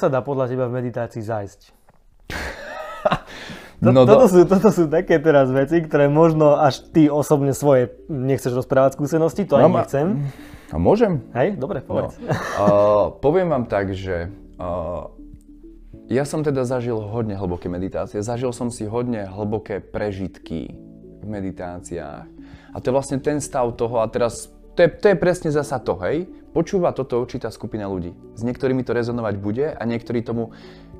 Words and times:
Sa 0.00 0.08
dá 0.08 0.24
podľa 0.24 0.48
teba 0.48 0.64
v 0.64 0.80
meditácii 0.80 1.20
zájsť? 1.20 1.60
To, 3.80 3.96
no 3.96 4.04
toto, 4.04 4.28
do... 4.28 4.32
sú, 4.32 4.40
toto 4.44 4.68
sú 4.68 4.92
také 4.92 5.16
teraz 5.24 5.48
veci, 5.48 5.80
ktoré 5.80 6.04
možno 6.04 6.60
až 6.60 6.84
ty 6.92 7.08
osobne 7.08 7.56
svoje 7.56 7.88
nechceš 8.12 8.52
rozprávať 8.52 8.92
skúsenosti, 9.00 9.48
to 9.48 9.56
no, 9.56 9.64
ani 9.64 9.80
nechcem. 9.80 10.06
A 10.68 10.76
môžem? 10.76 11.24
Hej, 11.32 11.56
dobre, 11.56 11.80
povedz. 11.80 12.20
No. 12.20 12.28
Uh, 12.28 13.04
poviem 13.24 13.48
vám 13.48 13.64
tak, 13.72 13.96
že 13.96 14.28
uh, 14.60 15.08
ja 16.12 16.28
som 16.28 16.44
teda 16.44 16.68
zažil 16.68 17.00
hodne 17.00 17.40
hlboké 17.40 17.72
meditácie. 17.72 18.20
Zažil 18.20 18.52
som 18.52 18.68
si 18.68 18.84
hodne 18.84 19.24
hlboké 19.24 19.80
prežitky 19.80 20.76
v 21.20 21.24
meditáciách. 21.24 22.28
A 22.70 22.76
to 22.84 22.92
je 22.92 22.96
vlastne 23.00 23.16
ten 23.16 23.40
stav 23.40 23.64
toho, 23.80 24.04
a 24.04 24.06
teraz 24.12 24.52
to 24.74 24.86
je, 24.86 24.88
to 24.88 25.06
je 25.10 25.16
presne 25.18 25.50
zasa 25.50 25.82
to, 25.82 25.98
hej. 26.06 26.30
Počúva 26.50 26.90
toto 26.90 27.22
určitá 27.22 27.50
skupina 27.54 27.86
ľudí. 27.86 28.14
S 28.34 28.42
niektorými 28.42 28.82
to 28.82 28.90
rezonovať 28.90 29.34
bude 29.38 29.66
a 29.70 29.82
niektorí 29.86 30.22
tomu 30.22 30.50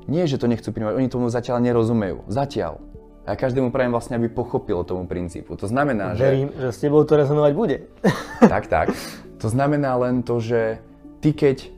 nie, 0.07 0.23
že 0.25 0.39
to 0.39 0.47
nechcú 0.47 0.71
prijímať, 0.71 0.95
oni 0.97 1.07
tomu 1.11 1.27
zatiaľ 1.27 1.59
nerozumejú. 1.61 2.25
Zatiaľ. 2.31 2.79
A 3.21 3.33
ja 3.33 3.37
každému 3.37 3.69
prajem 3.69 3.93
vlastne, 3.93 4.17
aby 4.17 4.33
pochopil 4.33 4.81
tomu 4.81 5.05
princípu. 5.05 5.53
To 5.53 5.69
znamená, 5.69 6.17
že... 6.17 6.25
Verím, 6.25 6.49
že 6.57 6.73
s 6.73 6.81
tebou 6.81 7.05
to 7.05 7.13
rezonovať 7.13 7.51
bude. 7.53 7.77
tak, 8.53 8.65
tak. 8.65 8.89
To 9.37 9.47
znamená 9.47 9.93
len 10.01 10.25
to, 10.25 10.41
že 10.41 10.81
ty 11.21 11.37
keď 11.37 11.69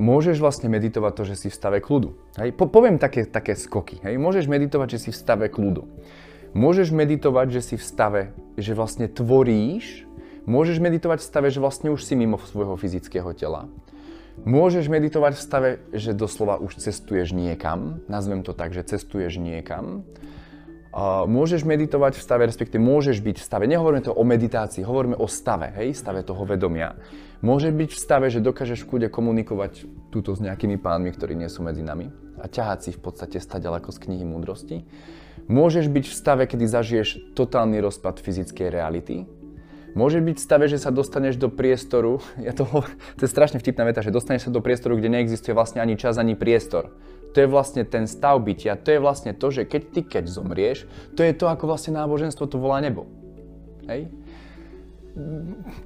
môžeš 0.00 0.40
vlastne 0.40 0.66
meditovať 0.72 1.12
to, 1.12 1.22
že 1.28 1.34
si 1.36 1.48
v 1.52 1.54
stave 1.54 1.78
kľudu. 1.78 2.16
Hej? 2.40 2.56
Po, 2.56 2.66
poviem 2.66 2.98
také, 2.98 3.28
také 3.28 3.54
skoky. 3.54 4.02
Hej? 4.02 4.18
Môžeš 4.18 4.50
meditovať, 4.50 4.98
že 4.98 5.08
si 5.08 5.10
v 5.12 5.20
stave 5.20 5.46
kľudu. 5.52 5.86
Môžeš 6.54 6.94
meditovať, 6.94 7.50
že 7.50 7.60
si 7.60 7.74
v 7.74 7.82
stave, 7.82 8.22
že 8.54 8.78
vlastne 8.78 9.10
tvoríš. 9.10 10.06
Môžeš 10.46 10.78
meditovať 10.78 11.18
v 11.18 11.26
stave, 11.26 11.48
že 11.50 11.58
vlastne 11.58 11.90
už 11.90 12.06
si 12.06 12.14
mimo 12.14 12.38
svojho 12.38 12.78
fyzického 12.78 13.34
tela. 13.34 13.66
Môžeš 14.46 14.86
meditovať 14.86 15.34
v 15.34 15.42
stave, 15.42 15.70
že 15.90 16.14
doslova 16.14 16.62
už 16.62 16.78
cestuješ 16.78 17.34
niekam, 17.34 18.02
nazvem 18.10 18.42
to 18.42 18.50
tak, 18.50 18.74
že 18.74 18.82
cestuješ 18.82 19.38
niekam. 19.38 20.02
Môžeš 21.26 21.66
meditovať 21.66 22.18
v 22.18 22.22
stave, 22.22 22.42
respektíve 22.46 22.78
môžeš 22.78 23.18
byť 23.18 23.36
v 23.38 23.46
stave, 23.46 23.64
nehovoríme 23.66 24.06
to 24.06 24.14
o 24.14 24.22
meditácii, 24.22 24.86
hovoríme 24.86 25.18
o 25.18 25.26
stave, 25.26 25.74
hej, 25.74 25.94
stave 25.94 26.22
toho 26.22 26.46
vedomia. 26.46 26.94
Môžeš 27.42 27.72
byť 27.74 27.90
v 27.94 27.98
stave, 27.98 28.26
že 28.30 28.38
dokážeš 28.38 28.86
v 28.86 28.88
kľude 28.94 29.08
komunikovať 29.10 29.86
túto 30.14 30.30
s 30.34 30.42
nejakými 30.42 30.78
pánmi, 30.78 31.10
ktorí 31.10 31.34
nie 31.34 31.50
sú 31.50 31.66
medzi 31.66 31.82
nami 31.82 32.14
a 32.38 32.46
ťahať 32.46 32.78
si 32.78 32.90
v 32.94 33.02
podstate 33.02 33.42
stať 33.42 33.66
ďaleko 33.66 33.90
z 33.90 33.98
knihy 34.06 34.22
múdrosti. 34.22 34.86
Môžeš 35.50 35.92
byť 35.92 36.04
v 36.08 36.14
stave, 36.14 36.42
kedy 36.48 36.64
zažiješ 36.64 37.36
totálny 37.36 37.78
rozpad 37.84 38.22
fyzickej 38.22 38.68
reality, 38.72 39.28
Môže 39.94 40.18
byť 40.18 40.36
v 40.36 40.42
stave, 40.42 40.66
že 40.66 40.82
sa 40.82 40.90
dostaneš 40.90 41.38
do 41.38 41.46
priestoru, 41.46 42.18
ja 42.46 42.50
to, 42.50 42.66
to 43.14 43.22
je 43.24 43.30
strašne 43.30 43.62
vtipná 43.62 43.86
veta, 43.86 44.02
že 44.02 44.10
dostaneš 44.10 44.50
sa 44.50 44.52
do 44.52 44.58
priestoru, 44.58 44.98
kde 44.98 45.08
neexistuje 45.14 45.54
vlastne 45.54 45.78
ani 45.78 45.94
čas, 45.94 46.18
ani 46.18 46.34
priestor. 46.34 46.90
To 47.34 47.42
je 47.42 47.50
vlastne 47.50 47.82
ten 47.86 48.06
stav 48.06 48.38
bytia, 48.42 48.78
to 48.78 48.94
je 48.94 49.02
vlastne 49.02 49.34
to, 49.34 49.50
že 49.50 49.66
keď 49.66 49.82
ty 49.90 50.00
keď 50.02 50.24
zomrieš, 50.30 50.86
to 51.18 51.22
je 51.22 51.34
to, 51.34 51.50
ako 51.50 51.66
vlastne 51.70 51.94
náboženstvo 51.94 52.46
to 52.46 52.58
volá 52.58 52.82
nebo. 52.82 53.06
Hej? 53.86 54.10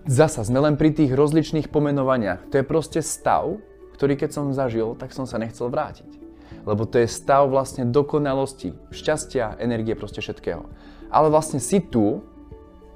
Zasa 0.09 0.41
sme 0.41 0.61
len 0.61 0.81
pri 0.81 0.93
tých 0.93 1.13
rozličných 1.13 1.69
pomenovaniach. 1.69 2.49
To 2.49 2.61
je 2.61 2.65
proste 2.65 3.01
stav, 3.05 3.61
ktorý 3.97 4.17
keď 4.17 4.31
som 4.33 4.57
zažil, 4.57 4.97
tak 4.97 5.13
som 5.13 5.29
sa 5.29 5.37
nechcel 5.37 5.69
vrátiť. 5.69 6.28
Lebo 6.65 6.85
to 6.85 7.01
je 7.01 7.09
stav 7.09 7.49
vlastne 7.49 7.89
dokonalosti, 7.89 8.77
šťastia, 8.93 9.57
energie, 9.61 9.97
proste 9.97 10.21
všetkého. 10.21 10.69
Ale 11.09 11.33
vlastne 11.33 11.63
si 11.63 11.81
tu, 11.81 12.21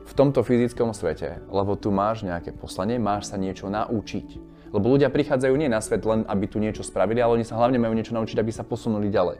v 0.02 0.12
tomto 0.18 0.42
fyzickom 0.42 0.92
svete, 0.92 1.40
lebo 1.48 1.78
tu 1.78 1.94
máš 1.94 2.26
nejaké 2.26 2.50
poslanie, 2.52 2.98
máš 2.98 3.30
sa 3.30 3.38
niečo 3.38 3.70
naučiť. 3.70 4.28
Lebo 4.74 4.90
ľudia 4.92 5.12
prichádzajú 5.12 5.54
nie 5.54 5.70
na 5.70 5.78
svet 5.78 6.02
len, 6.02 6.26
aby 6.26 6.44
tu 6.48 6.58
niečo 6.58 6.82
spravili, 6.82 7.22
ale 7.22 7.40
oni 7.40 7.46
sa 7.46 7.56
hlavne 7.60 7.78
majú 7.78 7.94
niečo 7.94 8.16
naučiť, 8.16 8.36
aby 8.40 8.52
sa 8.52 8.66
posunuli 8.66 9.12
ďalej. 9.12 9.38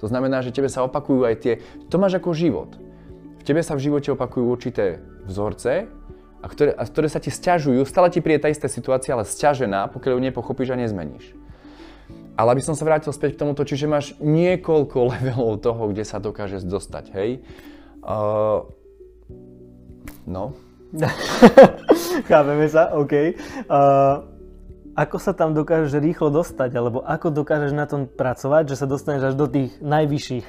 To 0.00 0.06
znamená, 0.06 0.40
že 0.40 0.52
tebe 0.52 0.68
sa 0.68 0.84
opakujú 0.84 1.24
aj 1.24 1.34
tie, 1.40 1.54
to 1.88 1.96
máš 1.96 2.20
ako 2.20 2.36
život. 2.36 2.70
V 3.40 3.42
tebe 3.44 3.62
sa 3.62 3.76
v 3.76 3.84
živote 3.84 4.12
opakujú 4.12 4.44
určité 4.48 5.00
vzorce, 5.24 5.88
a 6.44 6.46
ktoré, 6.46 6.70
a 6.76 6.84
ktoré 6.86 7.08
sa 7.10 7.18
ti 7.18 7.32
stiažujú, 7.32 7.82
stále 7.88 8.12
ti 8.12 8.22
príde 8.22 8.44
tá 8.44 8.48
istá 8.52 8.70
situácia, 8.70 9.16
ale 9.16 9.26
stiažená, 9.26 9.90
pokiaľ 9.90 10.14
ju 10.14 10.20
nepochopíš 10.30 10.74
a 10.74 10.76
nezmeníš. 10.78 11.34
Ale 12.36 12.52
aby 12.52 12.62
som 12.62 12.76
sa 12.76 12.84
vrátil 12.84 13.10
späť 13.16 13.34
k 13.36 13.40
tomuto, 13.42 13.64
čiže 13.64 13.88
máš 13.88 14.12
niekoľko 14.20 14.98
levelov 15.16 15.64
toho, 15.64 15.90
kde 15.90 16.04
sa 16.04 16.20
dokážeš 16.20 16.68
dostať, 16.68 17.04
hej. 17.16 17.30
Uh, 18.06 18.68
No. 20.26 20.58
Chápeme 22.30 22.66
sa, 22.66 22.90
OK. 22.98 23.14
Uh, 23.14 24.26
ako 24.98 25.16
sa 25.22 25.32
tam 25.36 25.54
dokážeš 25.54 26.02
rýchlo 26.02 26.34
dostať, 26.34 26.74
alebo 26.74 27.06
ako 27.06 27.30
dokážeš 27.30 27.72
na 27.72 27.86
tom 27.86 28.10
pracovať, 28.10 28.74
že 28.74 28.78
sa 28.82 28.90
dostaneš 28.90 29.32
až 29.32 29.34
do 29.38 29.46
tých 29.46 29.78
najvyšších 29.78 30.46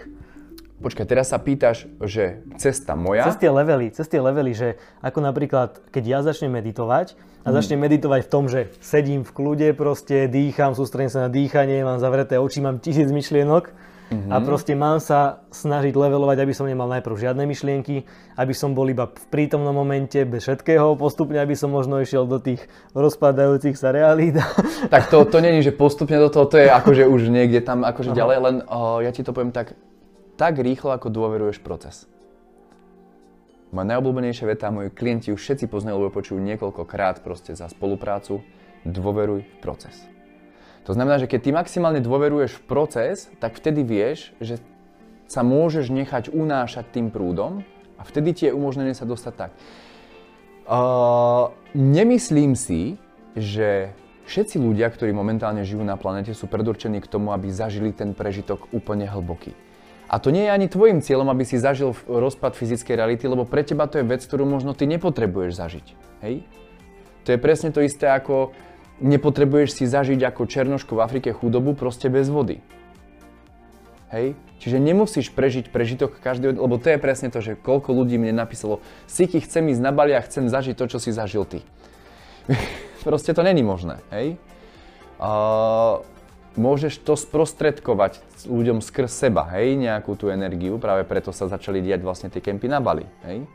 Počkaj, 0.77 1.09
teraz 1.09 1.33
sa 1.33 1.41
pýtaš, 1.41 1.89
že 2.05 2.45
cesta 2.61 2.93
moja... 2.93 3.25
Cez 3.25 3.41
tie 3.41 3.49
levely, 3.49 3.89
cez 3.89 4.05
tie 4.05 4.21
levely, 4.21 4.53
že 4.53 4.77
ako 5.01 5.25
napríklad, 5.25 5.81
keď 5.89 6.03
ja 6.05 6.19
začnem 6.21 6.53
meditovať 6.53 7.17
a 7.41 7.49
hmm. 7.49 7.55
začnem 7.57 7.81
meditovať 7.81 8.21
v 8.25 8.29
tom, 8.29 8.45
že 8.45 8.69
sedím 8.77 9.25
v 9.25 9.31
kľude, 9.33 9.67
proste 9.73 10.29
dýcham, 10.29 10.77
sústredím 10.77 11.09
sa 11.09 11.25
na 11.25 11.29
dýchanie, 11.33 11.81
mám 11.81 11.97
zavreté 11.97 12.37
oči, 12.37 12.61
mám 12.61 12.77
tisíc 12.77 13.09
myšlienok, 13.09 13.73
Mm-hmm. 14.07 14.31
A 14.31 14.39
proste 14.39 14.71
mám 14.71 15.03
sa 15.03 15.43
snažiť 15.51 15.91
levelovať, 15.91 16.39
aby 16.39 16.53
som 16.55 16.63
nemal 16.63 16.87
najprv 16.87 17.27
žiadne 17.27 17.43
myšlienky, 17.43 18.07
aby 18.39 18.53
som 18.55 18.71
bol 18.71 18.87
iba 18.87 19.03
v 19.11 19.25
prítomnom 19.27 19.75
momente, 19.75 20.15
bez 20.23 20.47
všetkého, 20.47 20.95
postupne, 20.95 21.35
aby 21.43 21.59
som 21.59 21.75
možno 21.75 21.99
išiel 21.99 22.23
do 22.23 22.39
tých 22.39 22.63
rozpadajúcich 22.95 23.75
sa 23.75 23.91
realít. 23.91 24.39
Tak 24.87 25.11
to, 25.11 25.27
to 25.27 25.43
není, 25.43 25.59
že 25.59 25.75
postupne 25.75 26.15
do 26.15 26.31
toho, 26.31 26.47
to 26.47 26.55
je 26.55 26.71
akože 26.71 27.03
už 27.03 27.27
niekde 27.27 27.59
tam 27.59 27.83
akože 27.83 28.15
Aha. 28.15 28.17
ďalej, 28.23 28.37
len 28.39 28.55
o, 28.71 29.03
ja 29.03 29.11
ti 29.11 29.27
to 29.27 29.35
poviem 29.35 29.51
tak, 29.51 29.75
tak 30.37 30.61
rýchlo, 30.61 30.93
ako 30.93 31.09
dôveruješ 31.09 31.59
proces. 31.65 32.05
Moja 33.73 33.97
najobľúbenejšia 33.97 34.45
veta, 34.47 34.71
moji 34.71 34.93
klienti 34.93 35.35
už 35.35 35.43
všetci 35.43 35.67
poznajú, 35.67 35.99
lebo 35.99 36.15
počujú 36.15 36.39
niekoľkokrát 36.39 37.19
proste 37.19 37.51
za 37.51 37.67
spoluprácu, 37.67 38.39
dôveruj 38.87 39.43
v 39.43 39.55
proces. 39.59 40.07
To 40.87 40.95
znamená, 40.95 41.19
že 41.19 41.27
keď 41.27 41.39
ty 41.43 41.49
maximálne 41.51 41.99
dôveruješ 41.99 42.63
v 42.63 42.63
proces, 42.63 43.27
tak 43.43 43.59
vtedy 43.59 43.83
vieš, 43.83 44.31
že 44.39 44.63
sa 45.27 45.43
môžeš 45.43 45.91
nechať 45.91 46.31
unášať 46.31 46.95
tým 46.95 47.11
prúdom 47.11 47.67
a 47.99 48.07
vtedy 48.07 48.31
ti 48.31 48.43
je 48.47 48.55
umožnené 48.55 48.95
sa 48.95 49.03
dostať 49.03 49.33
tak. 49.35 49.51
Uh, 50.63 51.51
nemyslím 51.75 52.55
si, 52.55 52.95
že 53.35 53.91
všetci 54.31 54.63
ľudia, 54.63 54.87
ktorí 54.87 55.11
momentálne 55.11 55.67
žijú 55.67 55.83
na 55.83 55.99
planete, 55.99 56.31
sú 56.31 56.47
predurčení 56.47 57.03
k 57.03 57.11
tomu, 57.11 57.35
aby 57.35 57.51
zažili 57.51 57.91
ten 57.91 58.15
prežitok 58.15 58.71
úplne 58.71 59.11
hlboký. 59.11 59.51
A 60.07 60.23
to 60.23 60.31
nie 60.31 60.47
je 60.47 60.51
ani 60.55 60.67
tvojim 60.71 61.03
cieľom, 61.03 61.27
aby 61.27 61.43
si 61.43 61.59
zažil 61.59 61.91
rozpad 62.07 62.55
fyzickej 62.55 62.95
reality, 62.95 63.27
lebo 63.27 63.43
pre 63.43 63.67
teba 63.67 63.91
to 63.91 63.99
je 63.99 64.07
vec, 64.07 64.23
ktorú 64.23 64.47
možno 64.47 64.71
ty 64.71 64.87
nepotrebuješ 64.87 65.51
zažiť. 65.59 65.85
Hej? 66.23 66.47
To 67.27 67.35
je 67.35 67.39
presne 67.39 67.75
to 67.75 67.83
isté 67.83 68.07
ako 68.07 68.55
nepotrebuješ 69.03 69.69
si 69.77 69.85
zažiť 69.85 70.23
ako 70.23 70.47
Černoško 70.47 70.97
v 70.97 71.03
Afrike 71.03 71.29
chudobu 71.35 71.75
proste 71.75 72.07
bez 72.07 72.31
vody. 72.31 72.63
Hej? 74.09 74.39
Čiže 74.57 74.79
nemusíš 74.79 75.29
prežiť 75.35 75.69
prežitok 75.69 76.17
každého, 76.17 76.55
lebo 76.55 76.79
to 76.81 76.89
je 76.89 76.97
presne 76.97 77.29
to, 77.29 77.43
že 77.43 77.59
koľko 77.59 77.93
ľudí 77.93 78.17
mne 78.17 78.33
napísalo, 78.33 78.81
Siky, 79.05 79.43
chcem 79.43 79.69
ísť 79.69 79.83
na 79.83 79.91
Bali 79.91 80.15
a 80.15 80.23
chcem 80.23 80.49
zažiť 80.49 80.73
to, 80.73 80.87
čo 80.87 80.97
si 80.97 81.11
zažil 81.13 81.45
ty. 81.45 81.61
proste 83.07 83.35
to 83.35 83.45
není 83.45 83.61
možné, 83.61 84.01
hej? 84.09 84.39
Uh, 85.17 86.01
môžeš 86.57 87.05
to 87.05 87.13
sprostredkovať 87.13 88.19
ľuďom 88.49 88.81
skrz 88.81 89.29
seba, 89.29 89.47
hej, 89.55 89.77
nejakú 89.77 90.17
tú 90.17 90.33
energiu, 90.33 90.81
práve 90.81 91.05
preto 91.05 91.31
sa 91.31 91.47
začali 91.47 91.79
diať 91.79 92.01
vlastne 92.03 92.27
tie 92.33 92.41
kempy 92.41 92.67
na 92.67 92.81
Bali, 92.81 93.05
hej, 93.23 93.45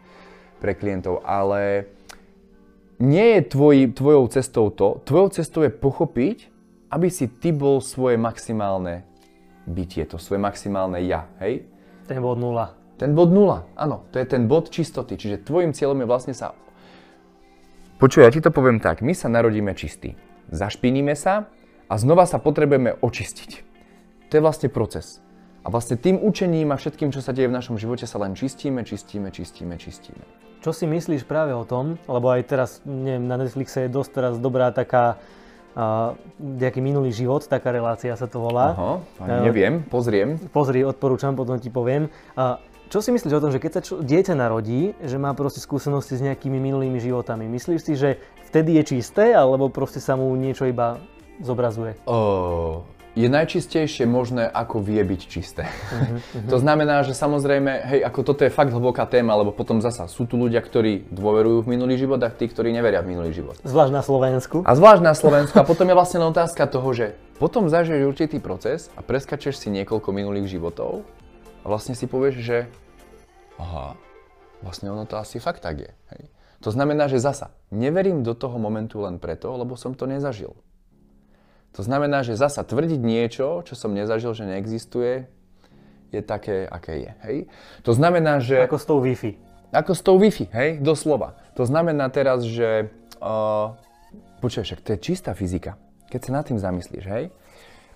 pre 0.62 0.72
klientov, 0.78 1.20
ale 1.26 1.90
nie 3.02 3.38
je 3.38 3.40
tvoj, 3.50 3.98
tvojou 3.98 4.24
cestou 4.30 4.70
to. 4.70 5.02
Tvojou 5.02 5.28
cestou 5.34 5.66
je 5.66 5.74
pochopiť, 5.74 6.46
aby 6.86 7.10
si 7.10 7.26
ty 7.26 7.50
bol 7.50 7.82
svoje 7.82 8.14
maximálne 8.14 9.02
bytie, 9.66 10.06
to 10.06 10.22
svoje 10.22 10.38
maximálne 10.38 11.02
ja, 11.02 11.26
hej? 11.42 11.66
Ten 12.06 12.22
bod 12.22 12.38
nula. 12.38 12.78
Ten 13.02 13.18
bod 13.18 13.34
nula, 13.34 13.66
áno, 13.74 14.06
to 14.14 14.22
je 14.22 14.26
ten 14.30 14.46
bod 14.46 14.70
čistoty. 14.70 15.18
Čiže 15.18 15.42
tvojim 15.42 15.74
cieľom 15.74 15.98
je 15.98 16.06
vlastne 16.06 16.34
sa... 16.36 16.54
Počuj, 17.98 18.22
ja 18.22 18.30
ti 18.30 18.38
to 18.38 18.54
poviem 18.54 18.78
tak, 18.78 19.02
my 19.02 19.10
sa 19.14 19.26
narodíme 19.26 19.74
čistí. 19.74 20.14
Zašpiníme 20.54 21.18
sa 21.18 21.50
a 21.92 22.00
znova 22.00 22.24
sa 22.24 22.40
potrebujeme 22.40 22.96
očistiť. 23.04 23.50
To 24.32 24.32
je 24.32 24.40
vlastne 24.40 24.72
proces. 24.72 25.20
A 25.60 25.68
vlastne 25.68 26.00
tým 26.00 26.16
učením 26.16 26.72
a 26.72 26.80
všetkým, 26.80 27.12
čo 27.12 27.20
sa 27.20 27.36
deje 27.36 27.52
v 27.52 27.54
našom 27.54 27.76
živote, 27.76 28.08
sa 28.08 28.16
len 28.16 28.32
čistíme, 28.32 28.80
čistíme, 28.80 29.28
čistíme, 29.28 29.76
čistíme. 29.76 30.24
Čo 30.64 30.72
si 30.72 30.88
myslíš 30.88 31.28
práve 31.28 31.52
o 31.52 31.68
tom, 31.68 32.00
lebo 32.08 32.32
aj 32.32 32.48
teraz, 32.48 32.80
neviem, 32.88 33.28
na 33.28 33.36
Netflixe 33.36 33.84
je 33.84 33.90
dosť 33.92 34.10
teraz 34.10 34.34
dobrá 34.40 34.72
taká 34.72 35.20
uh, 35.76 36.16
nejaký 36.40 36.80
minulý 36.80 37.12
život, 37.12 37.44
taká 37.44 37.76
relácia 37.76 38.16
sa 38.16 38.24
to 38.24 38.40
volá. 38.40 38.72
Aha, 38.72 38.92
uh, 39.28 39.44
neviem, 39.44 39.84
pozriem. 39.84 40.40
Pozri, 40.48 40.88
odporúčam, 40.88 41.36
potom 41.36 41.60
ti 41.60 41.68
poviem. 41.68 42.08
Uh, 42.32 42.56
čo 42.88 43.04
si 43.04 43.12
myslíš 43.12 43.36
o 43.36 43.42
tom, 43.42 43.52
že 43.52 43.60
keď 43.60 43.70
sa 43.78 43.80
čo, 43.84 44.00
dieťa 44.00 44.32
narodí, 44.32 44.96
že 45.04 45.20
má 45.20 45.36
proste 45.36 45.60
skúsenosti 45.60 46.16
s 46.16 46.24
nejakými 46.24 46.56
minulými 46.56 46.96
životami? 47.04 47.52
Myslíš 47.52 47.80
si, 47.84 47.92
že 48.00 48.16
vtedy 48.48 48.80
je 48.80 48.96
čisté, 48.96 49.36
alebo 49.36 49.68
proste 49.68 50.00
sa 50.00 50.16
mu 50.16 50.32
niečo 50.40 50.64
iba 50.64 51.00
zobrazuje? 51.40 51.96
O, 52.04 52.84
je 53.12 53.28
najčistejšie 53.28 54.08
možné, 54.08 54.48
ako 54.48 54.80
vie 54.80 55.04
byť 55.04 55.20
čisté. 55.28 55.68
Uh-huh, 55.68 56.16
uh-huh. 56.20 56.48
to 56.48 56.56
znamená, 56.56 57.04
že 57.04 57.12
samozrejme, 57.12 57.72
hej, 57.92 58.00
ako 58.08 58.20
toto 58.24 58.42
je 58.44 58.52
fakt 58.52 58.72
hlboká 58.72 59.04
téma, 59.04 59.36
lebo 59.36 59.52
potom 59.52 59.84
zasa 59.84 60.08
sú 60.08 60.24
tu 60.24 60.40
ľudia, 60.40 60.64
ktorí 60.64 61.12
dôverujú 61.12 61.68
v 61.68 61.70
minulý 61.76 62.00
život 62.00 62.20
a 62.24 62.32
tí, 62.32 62.48
ktorí 62.48 62.72
neveria 62.72 63.04
v 63.04 63.12
minulý 63.12 63.36
život. 63.36 63.60
Zvlášť 63.64 63.92
na 63.92 64.02
Slovensku. 64.02 64.56
A 64.64 64.72
zvlášť 64.72 65.02
na 65.04 65.12
Slovensku. 65.12 65.56
A 65.60 65.68
potom 65.68 65.84
je 65.84 65.96
vlastne 65.96 66.24
otázka 66.24 66.64
toho, 66.64 66.88
že 66.96 67.12
potom 67.36 67.68
zažiješ 67.68 68.08
určitý 68.08 68.40
proces 68.40 68.88
a 68.96 69.04
preskačeš 69.04 69.60
si 69.60 69.68
niekoľko 69.68 70.08
minulých 70.14 70.48
životov 70.56 71.04
a 71.62 71.66
vlastne 71.68 71.92
si 71.92 72.08
povieš, 72.08 72.36
že 72.40 72.58
aha, 73.60 73.92
vlastne 74.64 74.88
ono 74.88 75.04
to 75.04 75.20
asi 75.20 75.36
fakt 75.36 75.60
tak 75.60 75.84
je. 75.84 75.92
Hej. 76.16 76.32
To 76.62 76.70
znamená, 76.70 77.10
že 77.10 77.18
zasa, 77.18 77.50
neverím 77.74 78.22
do 78.22 78.32
toho 78.38 78.56
momentu 78.56 79.02
len 79.02 79.18
preto, 79.18 79.50
lebo 79.52 79.74
som 79.74 79.92
to 79.92 80.06
nezažil. 80.06 80.54
To 81.72 81.80
znamená, 81.80 82.20
že 82.20 82.36
zasa 82.36 82.60
tvrdiť 82.62 83.00
niečo, 83.00 83.64
čo 83.64 83.72
som 83.72 83.96
nezažil, 83.96 84.36
že 84.36 84.44
neexistuje, 84.44 85.24
je 86.12 86.20
také, 86.20 86.68
aké 86.68 87.08
je. 87.08 87.10
Hej? 87.24 87.36
To 87.88 87.96
znamená, 87.96 88.44
že... 88.44 88.60
Ako 88.68 88.76
s 88.76 88.84
tou 88.84 89.00
Wi-Fi. 89.00 89.32
Ako 89.72 89.92
s 89.96 90.04
tou 90.04 90.20
Wi-Fi, 90.20 90.52
hej, 90.52 90.70
doslova. 90.84 91.40
To 91.56 91.64
znamená 91.64 92.12
teraz, 92.12 92.44
že... 92.44 92.92
Uh, 93.16 93.72
počuj, 94.44 94.68
však 94.68 94.84
to 94.84 94.92
je 94.92 94.98
čistá 95.00 95.32
fyzika. 95.32 95.80
Keď 96.12 96.20
sa 96.28 96.30
nad 96.36 96.44
tým 96.44 96.60
zamyslíš, 96.60 97.04
hej? 97.08 97.24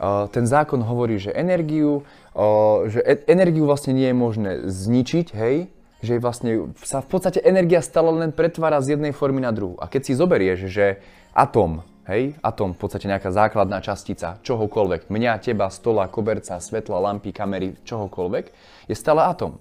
Uh, 0.00 0.24
ten 0.32 0.48
zákon 0.48 0.80
hovorí, 0.80 1.20
že 1.20 1.36
energiu, 1.36 2.08
uh, 2.32 2.88
že 2.88 3.04
e- 3.04 3.28
energiu 3.28 3.68
vlastne 3.68 3.92
nie 3.92 4.08
je 4.08 4.16
možné 4.16 4.50
zničiť, 4.64 5.36
hej? 5.36 5.68
Že 6.00 6.14
vlastne 6.24 6.72
sa 6.80 7.04
v 7.04 7.08
podstate 7.12 7.44
energia 7.44 7.84
stále 7.84 8.08
len 8.08 8.32
pretvára 8.32 8.80
z 8.80 8.96
jednej 8.96 9.12
formy 9.12 9.44
na 9.44 9.52
druhú. 9.52 9.76
A 9.76 9.84
keď 9.84 10.08
si 10.08 10.12
zoberieš, 10.16 10.72
že 10.72 11.04
atóm, 11.36 11.84
Hej, 12.06 12.38
atom, 12.38 12.70
v 12.70 12.78
podstate 12.78 13.10
nejaká 13.10 13.34
základná 13.34 13.82
častica 13.82 14.38
čohokoľvek, 14.46 15.10
mňa, 15.10 15.42
teba, 15.42 15.66
stola, 15.74 16.06
koberca, 16.06 16.62
svetla, 16.62 17.02
lampy, 17.02 17.34
kamery, 17.34 17.74
čohokoľvek, 17.82 18.44
je 18.86 18.94
stále 18.94 19.26
atom. 19.26 19.58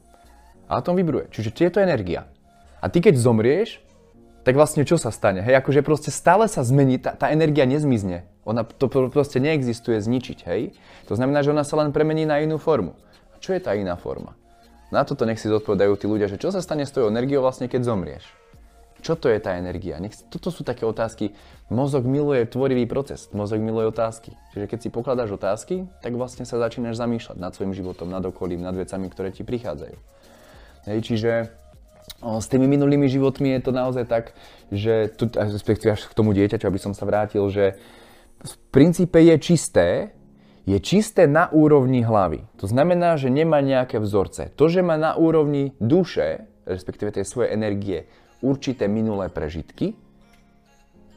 Atom 0.69 0.93
vybruje. 0.93 1.33
Čiže 1.33 1.49
je 1.57 1.71
to 1.73 1.81
energia. 1.81 2.29
A 2.77 2.85
ty 2.85 3.01
keď 3.01 3.17
zomrieš, 3.17 3.81
tak 4.45 4.53
vlastne 4.53 4.85
čo 4.85 4.93
sa 5.01 5.09
stane? 5.09 5.41
Hej, 5.41 5.57
akože 5.57 5.81
proste 5.81 6.13
stále 6.13 6.45
sa 6.45 6.61
zmení, 6.61 7.01
tá, 7.01 7.17
tá 7.17 7.33
energia 7.33 7.65
nezmizne. 7.65 8.29
Ona 8.45 8.61
to 8.61 8.85
proste 9.09 9.41
neexistuje 9.41 9.97
zničiť, 9.97 10.45
hej? 10.45 10.77
To 11.09 11.17
znamená, 11.17 11.41
že 11.41 11.49
ona 11.49 11.65
sa 11.65 11.81
len 11.81 11.89
premení 11.89 12.29
na 12.29 12.45
inú 12.45 12.61
formu. 12.61 12.93
A 13.33 13.41
čo 13.41 13.57
je 13.57 13.61
tá 13.65 13.73
iná 13.73 13.97
forma? 13.97 14.37
Na 14.93 15.01
toto 15.01 15.25
nech 15.25 15.41
si 15.41 15.49
zodpovedajú 15.49 15.97
tí 15.97 16.05
ľudia, 16.05 16.29
že 16.29 16.37
čo 16.37 16.53
sa 16.53 16.61
stane 16.61 16.85
s 16.85 16.93
tvojou 16.93 17.09
energiou 17.09 17.41
vlastne, 17.41 17.65
keď 17.65 17.89
zomrieš. 17.89 18.44
Čo 19.05 19.13
to 19.13 19.29
je 19.29 19.37
tá 19.37 19.53
energia? 19.53 20.01
Nech, 20.01 20.17
toto 20.33 20.49
sú 20.49 20.65
také 20.65 20.81
otázky. 20.81 21.37
Mozog 21.69 22.09
miluje 22.09 22.49
tvorivý 22.49 22.89
proces, 22.89 23.29
mozog 23.37 23.61
miluje 23.61 23.85
otázky. 23.85 24.33
Čiže 24.57 24.65
keď 24.65 24.79
si 24.81 24.89
pokladáš 24.89 25.37
otázky, 25.37 25.85
tak 26.01 26.17
vlastne 26.17 26.41
sa 26.41 26.57
začínaš 26.57 26.97
zamýšľať 26.97 27.37
nad 27.37 27.53
svojim 27.53 27.77
životom, 27.77 28.09
nad 28.09 28.25
okolím, 28.25 28.65
nad 28.65 28.73
vecami, 28.73 29.05
ktoré 29.13 29.29
ti 29.29 29.45
prichádzajú. 29.45 29.93
Hej, 30.89 30.99
čiže 31.05 31.53
s 32.25 32.45
tými 32.49 32.65
minulými 32.65 33.05
životmi 33.05 33.53
je 33.53 33.61
to 33.61 33.71
naozaj 33.77 34.09
tak, 34.09 34.33
že 34.73 35.13
tu, 35.13 35.29
respektíve 35.29 35.93
až 35.93 36.09
k 36.09 36.17
tomu 36.17 36.33
dieťaťu, 36.33 36.65
aby 36.65 36.81
som 36.81 36.97
sa 36.97 37.05
vrátil, 37.05 37.45
že 37.53 37.77
v 38.41 38.53
princípe 38.73 39.21
je 39.21 39.37
čisté, 39.37 40.17
je 40.65 40.81
čisté 40.81 41.29
na 41.29 41.45
úrovni 41.53 42.01
hlavy. 42.01 42.41
To 42.57 42.65
znamená, 42.65 43.21
že 43.21 43.29
nemá 43.29 43.61
nejaké 43.61 44.01
vzorce. 44.01 44.49
To, 44.57 44.65
že 44.65 44.81
má 44.81 44.97
na 44.97 45.13
úrovni 45.13 45.77
duše, 45.77 46.49
respektíve 46.65 47.13
tej 47.13 47.29
svojej 47.29 47.53
energie, 47.53 48.09
určité 48.45 48.85
minulé 48.85 49.33
prežitky, 49.33 49.97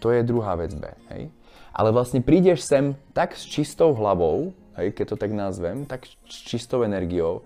to 0.01 0.09
je 0.15 0.25
druhá 0.25 0.57
vec 0.57 0.73
B. 0.73 0.89
Hej? 1.13 1.29
Ale 1.77 1.93
vlastne 1.93 2.25
prídeš 2.25 2.65
sem 2.65 2.97
tak 3.13 3.37
s 3.37 3.45
čistou 3.45 3.93
hlavou, 3.93 4.57
hej, 4.81 4.95
keď 4.97 5.15
to 5.15 5.17
tak 5.21 5.31
nazvem, 5.37 5.85
tak 5.85 6.09
s 6.09 6.39
čistou 6.49 6.83
energiou, 6.83 7.45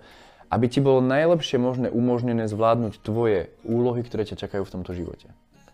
aby 0.53 0.69
ti 0.69 0.79
bolo 0.79 1.01
najlepšie 1.01 1.57
možné 1.57 1.87
umožnené 1.89 2.45
zvládnuť 2.45 3.01
tvoje 3.01 3.49
úlohy, 3.65 4.05
ktoré 4.05 4.23
ťa 4.23 4.37
čakajú 4.37 4.63
v 4.63 4.73
tomto 4.73 4.93
živote. 4.93 5.27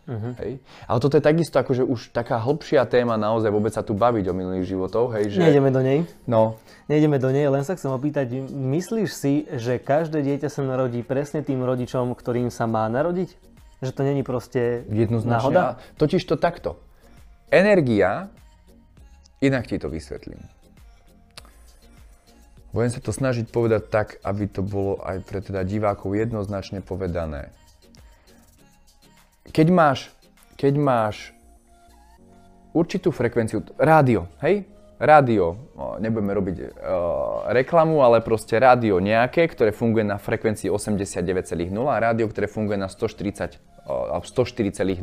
Uh-huh. 0.10 0.34
Hej? 0.42 0.58
Ale 0.90 0.98
toto 0.98 1.22
je 1.22 1.24
takisto 1.24 1.62
akože 1.62 1.86
už 1.86 2.10
taká 2.10 2.42
hlbšia 2.42 2.82
téma 2.90 3.14
naozaj 3.14 3.54
vôbec 3.54 3.70
sa 3.70 3.86
tu 3.86 3.94
baviť 3.94 4.26
o 4.32 4.34
minulých 4.34 4.66
životoch. 4.66 5.14
Hej, 5.14 5.38
že... 5.38 5.46
Nejdeme 5.46 5.70
do 5.70 5.82
nej. 5.86 6.00
No. 6.26 6.58
Nejdeme 6.90 7.22
do 7.22 7.30
nej, 7.30 7.46
len 7.46 7.62
sa 7.62 7.78
chcem 7.78 7.94
opýtať, 7.94 8.42
myslíš 8.50 9.10
si, 9.14 9.46
že 9.54 9.78
každé 9.78 10.26
dieťa 10.26 10.50
sa 10.50 10.66
narodí 10.66 11.06
presne 11.06 11.46
tým 11.46 11.62
rodičom, 11.62 12.18
ktorým 12.18 12.50
sa 12.50 12.66
má 12.66 12.90
narodiť? 12.90 13.38
Že 13.80 13.92
to 13.96 14.02
není 14.04 14.24
proste 14.28 14.84
Jednoznačne. 14.92 15.40
náhoda? 15.40 15.64
Totiž 15.96 16.24
to 16.28 16.36
takto. 16.36 16.76
Energia, 17.48 18.28
inak 19.40 19.72
ti 19.72 19.80
to 19.80 19.88
vysvetlím. 19.88 20.44
Budem 22.70 22.92
sa 22.94 23.02
to 23.02 23.10
snažiť 23.10 23.50
povedať 23.50 23.90
tak, 23.90 24.08
aby 24.22 24.46
to 24.46 24.62
bolo 24.62 25.02
aj 25.02 25.26
pre 25.26 25.42
teda 25.42 25.66
divákov 25.66 26.14
jednoznačne 26.14 26.86
povedané. 26.86 27.50
Keď 29.50 29.68
máš, 29.74 30.14
keď 30.54 30.78
máš 30.78 31.34
určitú 32.70 33.10
frekvenciu, 33.10 33.66
rádio, 33.81 34.30
hej? 34.46 34.70
Rádio, 35.00 35.56
nebudeme 36.04 36.36
robiť 36.36 36.58
uh, 36.60 36.68
reklamu, 37.56 38.04
ale 38.04 38.20
proste 38.20 38.60
rádio 38.60 39.00
nejaké, 39.00 39.48
ktoré 39.48 39.72
funguje 39.72 40.04
na 40.04 40.20
frekvencii 40.20 40.68
89,0 40.68 41.71
a 41.88 41.95
rádio, 41.98 42.28
ktoré 42.28 42.52
funguje 42.52 42.76
na 42.76 42.92
140 42.92 43.57
104,0. 43.90 45.02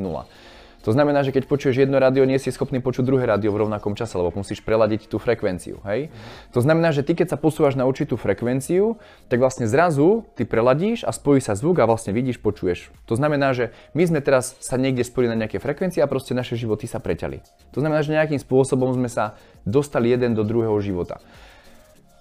To 0.86 0.94
znamená, 0.94 1.26
že 1.26 1.34
keď 1.34 1.50
počuješ 1.50 1.82
jedno 1.82 1.98
rádio, 1.98 2.22
nie 2.22 2.38
si 2.38 2.54
schopný 2.54 2.78
počuť 2.78 3.02
druhé 3.02 3.26
rádio 3.26 3.50
v 3.50 3.66
rovnakom 3.66 3.98
čase, 3.98 4.14
lebo 4.14 4.30
musíš 4.30 4.62
preladiť 4.62 5.10
tú 5.10 5.18
frekvenciu. 5.18 5.82
Hej? 5.82 6.14
To 6.54 6.62
znamená, 6.62 6.94
že 6.94 7.02
ty 7.02 7.18
keď 7.18 7.34
sa 7.34 7.38
posúvaš 7.42 7.74
na 7.74 7.90
určitú 7.90 8.14
frekvenciu, 8.14 8.94
tak 9.26 9.42
vlastne 9.42 9.66
zrazu 9.66 10.22
ty 10.38 10.46
preladíš 10.46 11.02
a 11.02 11.10
spojí 11.10 11.42
sa 11.42 11.58
zvuk 11.58 11.82
a 11.82 11.90
vlastne 11.90 12.14
vidíš, 12.14 12.38
počuješ. 12.38 12.94
To 13.10 13.18
znamená, 13.18 13.50
že 13.50 13.74
my 13.98 14.06
sme 14.06 14.22
teraz 14.22 14.54
sa 14.62 14.78
niekde 14.78 15.02
spojili 15.02 15.34
na 15.34 15.42
nejaké 15.42 15.58
frekvencie 15.58 15.98
a 15.98 16.06
proste 16.06 16.38
naše 16.38 16.54
životy 16.54 16.86
sa 16.86 17.02
preťali. 17.02 17.42
To 17.74 17.82
znamená, 17.82 18.06
že 18.06 18.14
nejakým 18.14 18.38
spôsobom 18.38 18.94
sme 18.94 19.10
sa 19.10 19.34
dostali 19.66 20.14
jeden 20.14 20.38
do 20.38 20.46
druhého 20.46 20.78
života. 20.78 21.18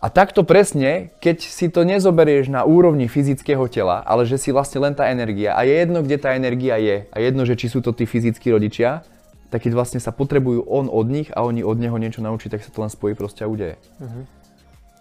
A 0.05 0.13
takto 0.13 0.45
presne, 0.45 1.09
keď 1.17 1.41
si 1.41 1.65
to 1.65 1.81
nezoberieš 1.81 2.53
na 2.53 2.61
úrovni 2.61 3.09
fyzického 3.09 3.65
tela, 3.65 4.05
ale 4.05 4.29
že 4.29 4.37
si 4.37 4.53
vlastne 4.53 4.77
len 4.77 4.93
tá 4.93 5.09
energia 5.09 5.57
a 5.57 5.65
je 5.65 5.73
jedno, 5.73 6.05
kde 6.05 6.21
tá 6.21 6.37
energia 6.37 6.77
je 6.77 7.09
a 7.09 7.17
jedno, 7.17 7.41
že 7.41 7.57
či 7.57 7.73
sú 7.73 7.81
to 7.81 7.89
tí 7.89 8.05
fyzickí 8.05 8.53
rodičia, 8.53 9.01
tak 9.49 9.65
keď 9.65 9.73
vlastne 9.73 9.97
sa 9.97 10.13
potrebujú 10.13 10.61
on 10.69 10.93
od 10.93 11.09
nich 11.09 11.33
a 11.33 11.41
oni 11.41 11.65
od 11.65 11.81
neho 11.81 11.97
niečo 11.97 12.21
naučiť, 12.21 12.53
tak 12.53 12.61
sa 12.61 12.69
to 12.69 12.85
len 12.85 12.93
spojí 12.93 13.17
proste 13.17 13.41
a 13.41 13.49
udeje. 13.49 13.81
Uh-huh. 13.97 14.29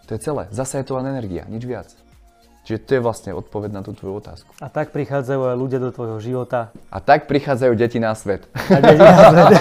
To 0.09 0.11
je 0.17 0.21
celé. 0.25 0.49
Zase 0.49 0.81
je 0.81 0.89
to 0.89 0.97
len 0.97 1.13
energia, 1.13 1.45
nič 1.53 1.69
viac. 1.69 1.93
Čiže 2.65 2.79
to 2.81 2.91
je 2.97 3.01
vlastne 3.05 3.31
odpoveď 3.37 3.71
na 3.77 3.83
tú 3.85 3.93
tvoju 3.93 4.25
otázku. 4.25 4.49
A 4.57 4.73
tak 4.73 4.89
prichádzajú 4.97 5.53
aj 5.53 5.57
ľudia 5.61 5.81
do 5.85 5.93
tvojho 5.93 6.17
života. 6.17 6.73
A 6.89 6.97
tak 6.97 7.29
prichádzajú 7.29 7.73
deti 7.77 8.01
na 8.01 8.17
svet. 8.17 8.49
A 8.57 8.81
deti 8.81 9.05
na 9.05 9.21
svet. 9.29 9.53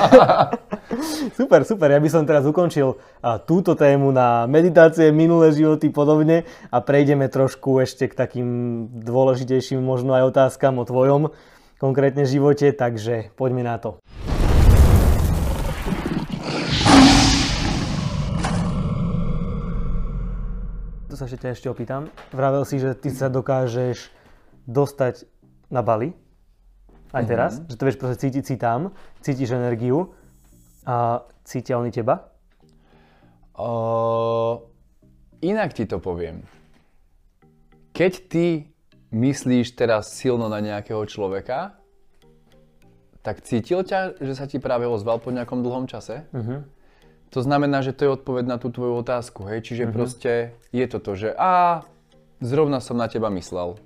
super, 1.39 1.67
super. 1.67 1.91
Ja 1.91 1.99
by 1.99 2.09
som 2.09 2.23
teraz 2.23 2.47
ukončil 2.47 2.95
túto 3.43 3.75
tému 3.75 4.15
na 4.15 4.47
meditácie, 4.47 5.11
minulé 5.11 5.51
životy 5.51 5.91
podobne 5.91 6.47
a 6.71 6.79
prejdeme 6.79 7.27
trošku 7.27 7.83
ešte 7.83 8.07
k 8.07 8.15
takým 8.15 8.47
dôležitejším 9.03 9.83
možno 9.83 10.15
aj 10.15 10.31
otázkam 10.31 10.79
o 10.79 10.87
tvojom 10.87 11.35
konkrétne 11.83 12.23
živote, 12.23 12.71
takže 12.71 13.35
poďme 13.35 13.67
na 13.67 13.75
to. 13.75 13.99
To 21.13 21.21
sa 21.21 21.29
ešte 21.29 21.45
ešte 21.45 21.69
opýtam. 21.69 22.09
Vravel 22.33 22.65
si, 22.65 22.81
že 22.81 22.97
ty 22.97 23.13
sa 23.13 23.29
dokážeš 23.29 24.09
dostať 24.65 25.29
na 25.69 25.85
Bali, 25.85 26.17
aj 27.13 27.23
teraz, 27.29 27.51
mm-hmm. 27.61 27.69
že 27.69 27.75
to 27.77 27.85
vieš 27.85 27.97
proste 28.01 28.17
cítiť 28.17 28.43
si 28.49 28.55
tam, 28.57 28.97
cítiš 29.21 29.53
energiu 29.53 30.17
a 30.89 31.21
cítia 31.45 31.77
oni 31.77 31.93
teba? 31.93 32.33
Uh, 33.53 34.57
inak 35.45 35.77
ti 35.77 35.85
to 35.85 36.01
poviem. 36.01 36.41
Keď 37.93 38.13
ty 38.25 38.73
myslíš 39.13 39.77
teraz 39.77 40.09
silno 40.17 40.49
na 40.49 40.57
nejakého 40.57 41.05
človeka, 41.05 41.77
tak 43.21 43.45
cítil 43.45 43.85
ťa, 43.85 44.17
že 44.17 44.33
sa 44.33 44.49
ti 44.49 44.57
práve 44.57 44.89
ozval 44.89 45.21
po 45.21 45.29
nejakom 45.29 45.61
dlhom 45.61 45.85
čase? 45.85 46.25
Uh-huh. 46.33 46.65
To 47.33 47.41
znamená, 47.41 47.81
že 47.81 47.97
to 47.97 48.05
je 48.05 48.15
odpoveď 48.21 48.45
na 48.45 48.57
tú 48.61 48.69
tvoju 48.69 49.01
otázku, 49.01 49.49
hej? 49.49 49.65
Čiže 49.65 49.89
uh-huh. 49.89 49.95
proste 49.95 50.31
je 50.69 50.85
to 50.85 51.01
to, 51.01 51.17
že 51.17 51.29
a 51.33 51.81
zrovna 52.37 52.77
som 52.77 52.93
na 52.93 53.09
teba 53.09 53.33
myslel. 53.33 53.81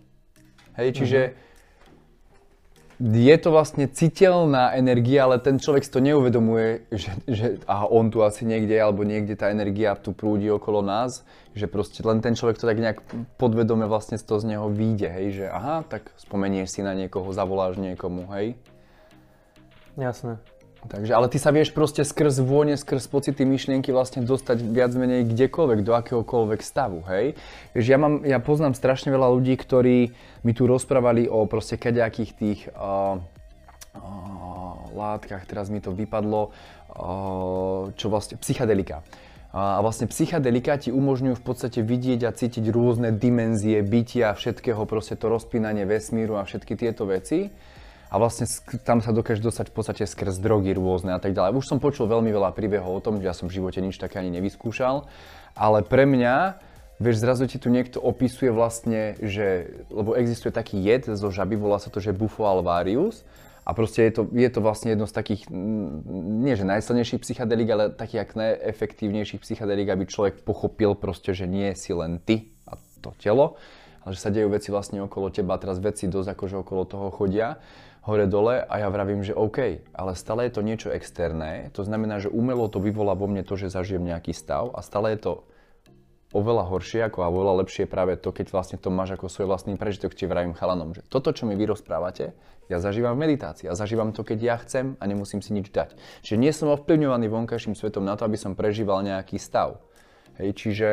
Hej, 0.75 0.99
čiže 0.99 1.19
uh-huh. 1.31 3.23
je 3.23 3.35
to 3.39 3.49
vlastne 3.55 3.87
citeľná 3.87 4.75
energia, 4.75 5.23
ale 5.23 5.39
ten 5.39 5.63
človek 5.63 5.87
si 5.87 5.91
to 5.95 6.03
neuvedomuje, 6.03 6.91
že, 6.91 7.11
že 7.23 7.47
aha, 7.71 7.87
on 7.87 8.11
tu 8.11 8.19
asi 8.19 8.43
niekde, 8.43 8.75
alebo 8.75 9.07
niekde 9.07 9.39
tá 9.39 9.47
energia 9.47 9.95
tu 9.95 10.11
prúdi 10.11 10.51
okolo 10.51 10.83
nás, 10.83 11.23
že 11.55 11.71
proste 11.71 12.03
len 12.03 12.19
ten 12.19 12.35
človek 12.35 12.59
to 12.59 12.67
tak 12.67 12.83
nejak 12.83 12.99
podvedome 13.39 13.87
vlastne 13.87 14.19
to 14.19 14.35
z 14.43 14.43
neho 14.43 14.67
vyjde, 14.67 15.07
hej, 15.07 15.27
že 15.39 15.45
aha, 15.47 15.87
tak 15.87 16.11
spomenieš 16.19 16.75
si 16.75 16.81
na 16.83 16.91
niekoho, 16.91 17.31
zavoláš 17.31 17.79
niekomu, 17.79 18.27
hej. 18.35 18.59
Jasné. 19.95 20.37
Takže, 20.87 21.11
ale 21.11 21.27
ty 21.27 21.35
sa 21.35 21.51
vieš 21.51 21.75
proste 21.75 22.07
skrz 22.07 22.39
vône, 22.39 22.79
skrz 22.79 23.11
pocity, 23.11 23.43
myšlienky 23.43 23.91
vlastne 23.91 24.23
dostať 24.23 24.63
viac 24.63 24.95
menej 24.95 25.27
kdekoľvek, 25.27 25.83
do 25.83 25.91
akéhokoľvek 25.91 26.63
stavu, 26.63 27.03
hej. 27.11 27.35
Vieš, 27.75 27.85
ja, 27.91 27.99
mám, 27.99 28.23
ja 28.23 28.39
poznám 28.39 28.71
strašne 28.71 29.11
veľa 29.11 29.27
ľudí, 29.35 29.59
ktorí 29.59 30.15
mi 30.47 30.51
tu 30.55 30.63
rozprávali 30.63 31.27
o 31.27 31.43
proste 31.43 31.75
kaďakých 31.75 32.31
tých 32.39 32.59
uh, 32.71 33.19
uh, 33.19 34.75
látkach, 34.95 35.43
teraz 35.43 35.67
mi 35.67 35.83
to 35.83 35.91
vypadlo, 35.91 36.55
uh, 36.55 37.91
čo 37.99 38.07
vlastne, 38.07 38.39
psychadelika. 38.39 39.03
A 39.57 39.79
vlastne 39.79 40.07
psychadelika 40.11 40.75
ti 40.77 40.91
umožňujú 40.91 41.35
v 41.39 41.45
podstate 41.45 41.79
vidieť 41.79 42.27
a 42.27 42.35
cítiť 42.35 42.67
rôzne 42.69 43.15
dimenzie 43.15 43.79
bytia, 43.83 44.35
všetkého, 44.35 44.83
proste 44.87 45.15
to 45.19 45.31
rozpínanie 45.31 45.87
vesmíru 45.87 46.37
a 46.39 46.45
všetky 46.45 46.75
tieto 46.79 47.07
veci. 47.07 47.51
A 48.07 48.15
vlastne 48.15 48.47
tam 48.87 49.03
sa 49.03 49.11
dokážeš 49.11 49.43
dostať 49.43 49.65
v 49.71 49.75
podstate 49.75 50.03
skrz 50.07 50.39
drogy 50.39 50.71
rôzne 50.71 51.11
a 51.11 51.19
tak 51.19 51.35
ďalej. 51.35 51.59
Už 51.59 51.67
som 51.67 51.83
počul 51.83 52.07
veľmi 52.07 52.31
veľa 52.31 52.55
príbehov 52.55 52.99
o 52.99 53.03
tom, 53.03 53.19
že 53.19 53.27
ja 53.27 53.35
som 53.35 53.51
v 53.51 53.59
živote 53.59 53.83
nič 53.83 53.99
také 53.99 54.23
ani 54.23 54.31
nevyskúšal, 54.31 55.07
ale 55.55 55.79
pre 55.83 56.07
mňa 56.07 56.65
Vieš, 56.97 57.21
zrazu 57.21 57.45
ti 57.45 57.61
tu 57.61 57.69
niekto 57.69 58.01
opisuje 58.01 58.49
vlastne, 58.49 59.13
že, 59.21 59.69
lebo 59.93 60.17
existuje 60.17 60.49
taký 60.49 60.81
jed 60.81 61.05
zo 61.05 61.29
žaby, 61.29 61.53
volá 61.53 61.77
sa 61.77 61.93
to, 61.93 62.01
že 62.01 62.09
Bufo 62.09 62.49
alvarius, 62.49 63.21
a 63.67 63.75
proste 63.75 64.07
je 64.07 64.11
to, 64.15 64.23
je 64.31 64.47
to 64.47 64.63
vlastne 64.63 64.95
jedno 64.95 65.05
z 65.05 65.13
takých, 65.13 65.51
nie 65.51 66.55
že 66.55 66.63
najsilnejších 66.63 67.19
psychadelík, 67.19 67.69
ale 67.69 67.83
takých 67.91 68.31
najefektívnejších 68.33 69.43
psychadelík, 69.43 69.91
aby 69.91 70.07
človek 70.07 70.47
pochopil 70.47 70.95
proste, 70.95 71.35
že 71.35 71.51
nie 71.51 71.75
si 71.75 71.91
len 71.91 72.23
ty 72.23 72.47
a 72.63 72.79
to 73.03 73.11
telo, 73.19 73.59
ale 74.07 74.15
že 74.15 74.23
sa 74.23 74.31
dejú 74.31 74.47
veci 74.55 74.71
vlastne 74.71 75.03
okolo 75.03 75.35
teba, 75.35 75.59
teraz 75.59 75.83
veci 75.83 76.07
dosť 76.07 76.31
akože 76.31 76.55
okolo 76.63 76.81
toho 76.87 77.07
chodia, 77.11 77.59
hore 78.07 78.25
dole 78.25 78.63
a 78.63 78.73
ja 78.79 78.87
vravím, 78.87 79.19
že 79.19 79.35
OK, 79.35 79.83
ale 79.91 80.11
stále 80.15 80.47
je 80.47 80.55
to 80.55 80.61
niečo 80.63 80.89
externé, 80.95 81.67
to 81.75 81.83
znamená, 81.83 82.23
že 82.23 82.31
umelo 82.31 82.71
to 82.71 82.79
vyvolá 82.79 83.11
vo 83.19 83.27
mne 83.27 83.43
to, 83.43 83.59
že 83.59 83.67
zažijem 83.67 84.07
nejaký 84.07 84.31
stav 84.31 84.71
a 84.71 84.79
stále 84.79 85.13
je 85.13 85.27
to 85.27 85.33
oveľa 86.35 86.67
horšie 86.67 87.07
ako 87.07 87.23
a 87.23 87.31
oveľa 87.31 87.63
lepšie 87.63 87.87
práve 87.87 88.19
to, 88.19 88.35
keď 88.35 88.51
vlastne 88.51 88.77
to 88.79 88.91
máš 88.91 89.15
ako 89.15 89.31
svoj 89.31 89.47
vlastný 89.47 89.79
prežitok, 89.79 90.15
či 90.15 90.27
vravím 90.27 90.55
chalanom, 90.55 90.91
že 90.91 91.03
toto, 91.07 91.31
čo 91.31 91.47
mi 91.47 91.55
vy 91.55 91.71
rozprávate, 91.71 92.35
ja 92.67 92.83
zažívam 92.83 93.15
v 93.15 93.31
meditácii 93.31 93.71
a 93.71 93.79
zažívam 93.79 94.11
to, 94.11 94.27
keď 94.27 94.39
ja 94.43 94.55
chcem 94.59 94.99
a 94.99 95.03
nemusím 95.07 95.39
si 95.39 95.55
nič 95.55 95.71
dať. 95.71 95.95
Čiže 96.23 96.37
nie 96.39 96.51
som 96.51 96.67
ovplyvňovaný 96.75 97.31
vonkajším 97.31 97.79
svetom 97.79 98.03
na 98.03 98.19
to, 98.19 98.27
aby 98.27 98.35
som 98.35 98.59
prežíval 98.59 99.07
nejaký 99.07 99.39
stav. 99.39 99.79
Hej, 100.35 100.51
čiže 100.59 100.87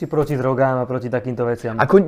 si 0.00 0.08
proti 0.08 0.32
drogám 0.32 0.80
a 0.80 0.88
proti 0.88 1.12
takýmto 1.12 1.44
veciam. 1.44 1.76
Ako 1.76 2.00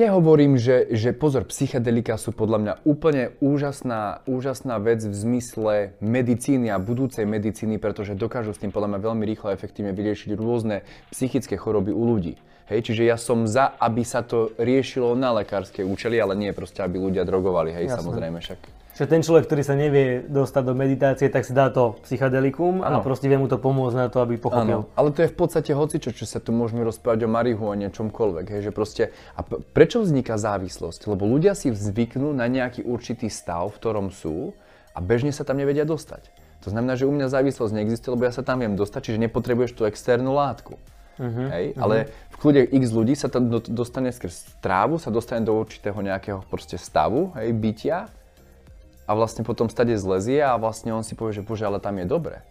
nehovorím, 0.00 0.56
že, 0.56 0.88
že 0.96 1.12
pozor, 1.12 1.44
psychedelika 1.44 2.16
sú 2.16 2.32
podľa 2.32 2.58
mňa 2.64 2.72
úplne 2.88 3.36
úžasná, 3.44 4.24
úžasná 4.24 4.80
vec 4.80 5.04
v 5.04 5.12
zmysle 5.12 5.92
medicíny 6.00 6.72
a 6.72 6.80
budúcej 6.80 7.28
medicíny, 7.28 7.76
pretože 7.76 8.16
dokážu 8.16 8.56
s 8.56 8.64
tým 8.64 8.72
podľa 8.72 8.96
mňa 8.96 9.00
veľmi 9.04 9.24
rýchlo 9.28 9.52
a 9.52 9.56
efektívne 9.60 9.92
vyriešiť 9.92 10.32
rôzne 10.40 10.88
psychické 11.12 11.60
choroby 11.60 11.92
u 11.92 12.08
ľudí. 12.08 12.40
Hej, 12.72 12.88
čiže 12.92 13.04
ja 13.04 13.20
som 13.20 13.44
za, 13.44 13.76
aby 13.76 14.04
sa 14.08 14.24
to 14.24 14.56
riešilo 14.56 15.12
na 15.12 15.36
lekárske 15.36 15.84
účely, 15.84 16.16
ale 16.16 16.32
nie 16.32 16.56
proste, 16.56 16.80
aby 16.80 16.96
ľudia 16.96 17.28
drogovali, 17.28 17.76
hej, 17.76 17.92
Jasne. 17.92 17.96
samozrejme 18.00 18.40
však. 18.40 18.77
Čiže 18.98 19.14
ten 19.14 19.22
človek, 19.22 19.46
ktorý 19.46 19.62
sa 19.62 19.78
nevie 19.78 20.26
dostať 20.26 20.62
do 20.66 20.74
meditácie, 20.74 21.30
tak 21.30 21.46
si 21.46 21.54
dá 21.54 21.70
to 21.70 22.02
psychedelikum 22.02 22.82
ano. 22.82 22.98
a 22.98 23.06
proste 23.06 23.30
vie 23.30 23.38
mu 23.38 23.46
to 23.46 23.54
pomôcť 23.54 23.94
na 23.94 24.10
to, 24.10 24.18
aby 24.18 24.42
pochopil. 24.42 24.90
Ano. 24.90 24.98
Ale 24.98 25.14
to 25.14 25.22
je 25.22 25.30
v 25.30 25.38
podstate 25.38 25.70
hocičo, 25.70 26.10
čo 26.10 26.26
sa 26.26 26.42
tu 26.42 26.50
môžeme 26.50 26.82
rozprávať 26.82 27.22
o 27.22 27.30
marihuane, 27.30 27.94
čomkoľvek. 27.94 28.58
Hej, 28.58 28.60
že 28.66 28.72
proste, 28.74 29.14
a 29.38 29.46
prečo 29.46 30.02
vzniká 30.02 30.34
závislosť? 30.34 31.14
Lebo 31.14 31.30
ľudia 31.30 31.54
si 31.54 31.70
zvyknú 31.70 32.34
na 32.34 32.50
nejaký 32.50 32.82
určitý 32.82 33.30
stav, 33.30 33.70
v 33.70 33.78
ktorom 33.78 34.10
sú 34.10 34.58
a 34.90 34.98
bežne 34.98 35.30
sa 35.30 35.46
tam 35.46 35.62
nevedia 35.62 35.86
dostať. 35.86 36.34
To 36.66 36.74
znamená, 36.74 36.98
že 36.98 37.06
u 37.06 37.14
mňa 37.14 37.30
závislosť 37.30 37.70
neexistuje, 37.78 38.18
lebo 38.18 38.26
ja 38.26 38.34
sa 38.34 38.42
tam 38.42 38.66
viem 38.66 38.74
dostať, 38.74 39.14
čiže 39.14 39.22
nepotrebuješ 39.30 39.78
tú 39.78 39.86
externú 39.86 40.34
látku. 40.34 40.74
Uh-huh, 41.22 41.46
hej? 41.54 41.70
Uh-huh. 41.78 41.86
Ale 41.86 42.10
v 42.34 42.36
kľude 42.42 42.66
x 42.66 42.90
ľudí 42.90 43.14
sa 43.14 43.30
tam 43.30 43.46
dostane 43.46 44.10
skrz 44.10 44.58
trávu, 44.58 44.98
sa 44.98 45.14
dostane 45.14 45.46
do 45.46 45.54
určitého 45.54 46.02
nejakého 46.02 46.42
proste 46.50 46.74
stavu, 46.74 47.30
hej, 47.38 47.54
bytia 47.54 48.17
a 49.08 49.16
vlastne 49.16 49.40
potom 49.40 49.72
stade 49.72 49.96
zlezie 49.96 50.44
a 50.44 50.60
vlastne 50.60 50.92
on 50.92 51.00
si 51.00 51.16
povie, 51.16 51.40
že 51.40 51.42
bože, 51.42 51.64
ale 51.64 51.80
tam 51.80 51.96
je 51.96 52.04
dobre. 52.04 52.44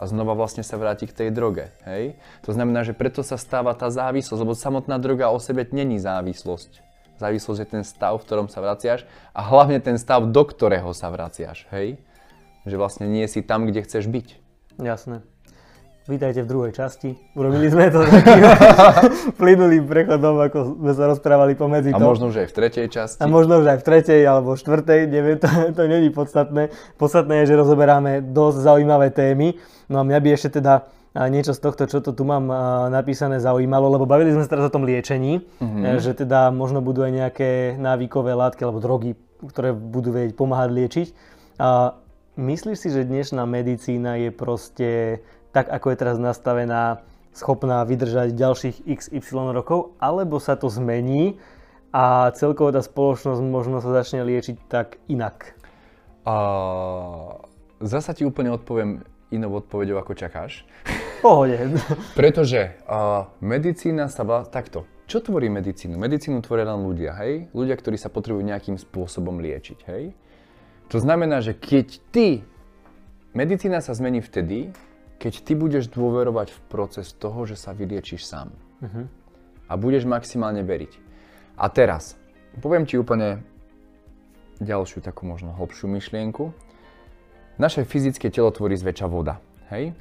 A 0.00 0.08
znova 0.08 0.32
vlastne 0.32 0.64
sa 0.64 0.80
vráti 0.80 1.04
k 1.04 1.12
tej 1.12 1.28
droge, 1.32 1.72
hej? 1.84 2.16
To 2.48 2.56
znamená, 2.56 2.84
že 2.84 2.96
preto 2.96 3.20
sa 3.20 3.36
stáva 3.36 3.76
tá 3.76 3.92
závislosť, 3.92 4.40
lebo 4.40 4.56
samotná 4.56 4.96
droga 4.96 5.28
o 5.28 5.36
sebe 5.36 5.68
není 5.68 6.00
závislosť. 6.00 6.80
Závislosť 7.16 7.60
je 7.60 7.68
ten 7.68 7.84
stav, 7.84 8.16
v 8.16 8.24
ktorom 8.24 8.48
sa 8.48 8.60
vraciaš 8.60 9.08
a 9.32 9.40
hlavne 9.40 9.80
ten 9.80 9.96
stav, 9.96 10.24
do 10.28 10.42
ktorého 10.44 10.92
sa 10.92 11.08
vraciaš, 11.12 11.68
hej? 11.72 12.00
Že 12.68 12.76
vlastne 12.76 13.06
nie 13.08 13.24
si 13.28 13.40
tam, 13.40 13.68
kde 13.68 13.84
chceš 13.84 14.08
byť. 14.08 14.26
Jasné. 14.80 15.24
Vítajte 16.06 16.46
v 16.46 16.48
druhej 16.48 16.70
časti. 16.70 17.18
Urobili 17.34 17.66
sme 17.66 17.90
to 17.90 18.06
takým 18.06 18.38
plynulým 19.42 19.90
prechodom, 19.90 20.38
ako 20.38 20.78
sme 20.78 20.92
sa 20.94 21.10
rozprávali 21.10 21.58
pomedzi 21.58 21.90
to. 21.90 21.98
A 21.98 22.06
možno 22.14 22.30
už 22.30 22.46
aj 22.46 22.48
v 22.48 22.54
tretej 22.54 22.86
časti. 22.94 23.18
A 23.18 23.26
možno 23.26 23.58
už 23.58 23.66
aj 23.74 23.78
v 23.82 23.84
tretej 23.90 24.22
alebo 24.22 24.54
štvrtej, 24.54 25.10
neviem, 25.10 25.34
to, 25.42 25.50
to 25.74 25.82
není 25.90 26.14
podstatné. 26.14 26.70
Podstatné 26.94 27.42
je, 27.42 27.50
že 27.50 27.54
rozoberáme 27.58 28.22
dosť 28.22 28.58
zaujímavé 28.70 29.10
témy. 29.10 29.58
No 29.90 29.98
a 29.98 30.06
mňa 30.06 30.18
by 30.22 30.28
ešte 30.30 30.62
teda 30.62 30.86
niečo 31.26 31.50
z 31.50 31.60
tohto, 31.66 31.90
čo 31.90 31.98
to 31.98 32.14
tu 32.14 32.22
mám 32.22 32.54
napísané, 32.86 33.42
zaujímalo, 33.42 33.90
lebo 33.90 34.06
bavili 34.06 34.30
sme 34.30 34.46
sa 34.46 34.54
teraz 34.54 34.70
o 34.70 34.74
tom 34.78 34.86
liečení, 34.86 35.42
mm-hmm. 35.58 35.98
že 35.98 36.14
teda 36.14 36.54
možno 36.54 36.86
budú 36.86 37.02
aj 37.02 37.12
nejaké 37.18 37.50
návykové 37.82 38.30
látky 38.30 38.62
alebo 38.62 38.78
drogy, 38.78 39.18
ktoré 39.42 39.74
budú 39.74 40.14
vedieť 40.14 40.38
pomáhať 40.38 40.70
liečiť. 40.70 41.08
A 41.58 41.98
myslíš 42.38 42.78
si, 42.78 42.88
že 42.94 43.02
dnešná 43.08 43.42
medicína 43.42 44.22
je 44.22 44.30
proste 44.30 44.88
tak 45.56 45.72
ako 45.72 45.88
je 45.88 45.96
teraz 45.96 46.20
nastavená, 46.20 47.00
schopná 47.32 47.80
vydržať 47.88 48.36
ďalších 48.36 48.76
XY 48.84 49.56
rokov, 49.56 49.96
alebo 49.96 50.36
sa 50.36 50.52
to 50.52 50.68
zmení 50.68 51.40
a 51.96 52.28
celkovo 52.36 52.76
tá 52.76 52.84
spoločnosť 52.84 53.40
možno 53.40 53.80
sa 53.80 53.88
začne 53.96 54.20
liečiť 54.20 54.68
tak 54.68 55.00
inak? 55.08 55.56
Uh, 56.28 57.40
zasa 57.80 58.12
ti 58.12 58.28
úplne 58.28 58.52
odpoviem 58.52 59.00
inou 59.32 59.56
odpovedou, 59.56 59.96
ako 59.96 60.12
čakáš. 60.12 60.68
Pohode. 61.24 61.56
Pretože 62.20 62.76
uh, 62.84 63.32
medicína 63.40 64.12
sa 64.12 64.28
bá... 64.28 64.44
Takto. 64.44 64.84
Čo 65.08 65.24
tvorí 65.24 65.48
medicínu? 65.48 65.96
Medicínu 65.96 66.44
tvoria 66.44 66.68
len 66.68 66.84
ľudia, 66.84 67.16
hej? 67.24 67.48
Ľudia, 67.56 67.80
ktorí 67.80 67.96
sa 67.96 68.12
potrebujú 68.12 68.44
nejakým 68.44 68.76
spôsobom 68.76 69.40
liečiť, 69.40 69.78
hej? 69.88 70.12
To 70.92 71.00
znamená, 71.00 71.40
že 71.40 71.56
keď 71.56 71.86
ty... 72.12 72.44
Medicína 73.32 73.80
sa 73.80 73.96
zmení 73.96 74.20
vtedy, 74.20 74.72
keď 75.16 75.34
ty 75.42 75.52
budeš 75.56 75.88
dôverovať 75.88 76.52
v 76.52 76.60
proces 76.68 77.12
toho, 77.16 77.48
že 77.48 77.56
sa 77.56 77.72
vyliečíš 77.72 78.22
sám. 78.28 78.52
Uh-huh. 78.84 79.08
A 79.66 79.72
budeš 79.74 80.04
maximálne 80.04 80.60
veriť. 80.60 80.92
A 81.56 81.72
teraz, 81.72 82.20
poviem 82.60 82.84
ti 82.84 83.00
úplne 83.00 83.40
ďalšiu 84.60 85.00
takú 85.04 85.24
možno 85.24 85.56
hlbšiu 85.56 85.88
myšlienku. 85.88 86.52
Naše 87.56 87.88
fyzické 87.88 88.28
telo 88.28 88.52
tvorí 88.52 88.76
zväčša 88.76 89.08
voda. 89.08 89.40
Hej? 89.72 89.96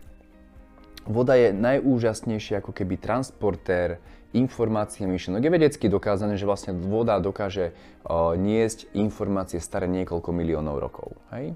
Voda 1.08 1.40
je 1.40 1.56
najúžasnejšia 1.56 2.60
ako 2.60 2.76
keby 2.76 3.00
transportér 3.00 4.04
informácií 4.34 5.06
a 5.06 5.12
myšlienok. 5.12 5.44
Je 5.44 5.54
vedecky 5.54 5.86
dokázané, 5.92 6.40
že 6.40 6.50
vlastne 6.50 6.74
voda 6.74 7.20
dokáže 7.22 7.76
uh, 8.08 8.34
niesť 8.34 8.90
informácie 8.98 9.62
staré 9.62 9.86
niekoľko 9.92 10.30
miliónov 10.34 10.82
rokov. 10.82 11.14
Hej? 11.36 11.54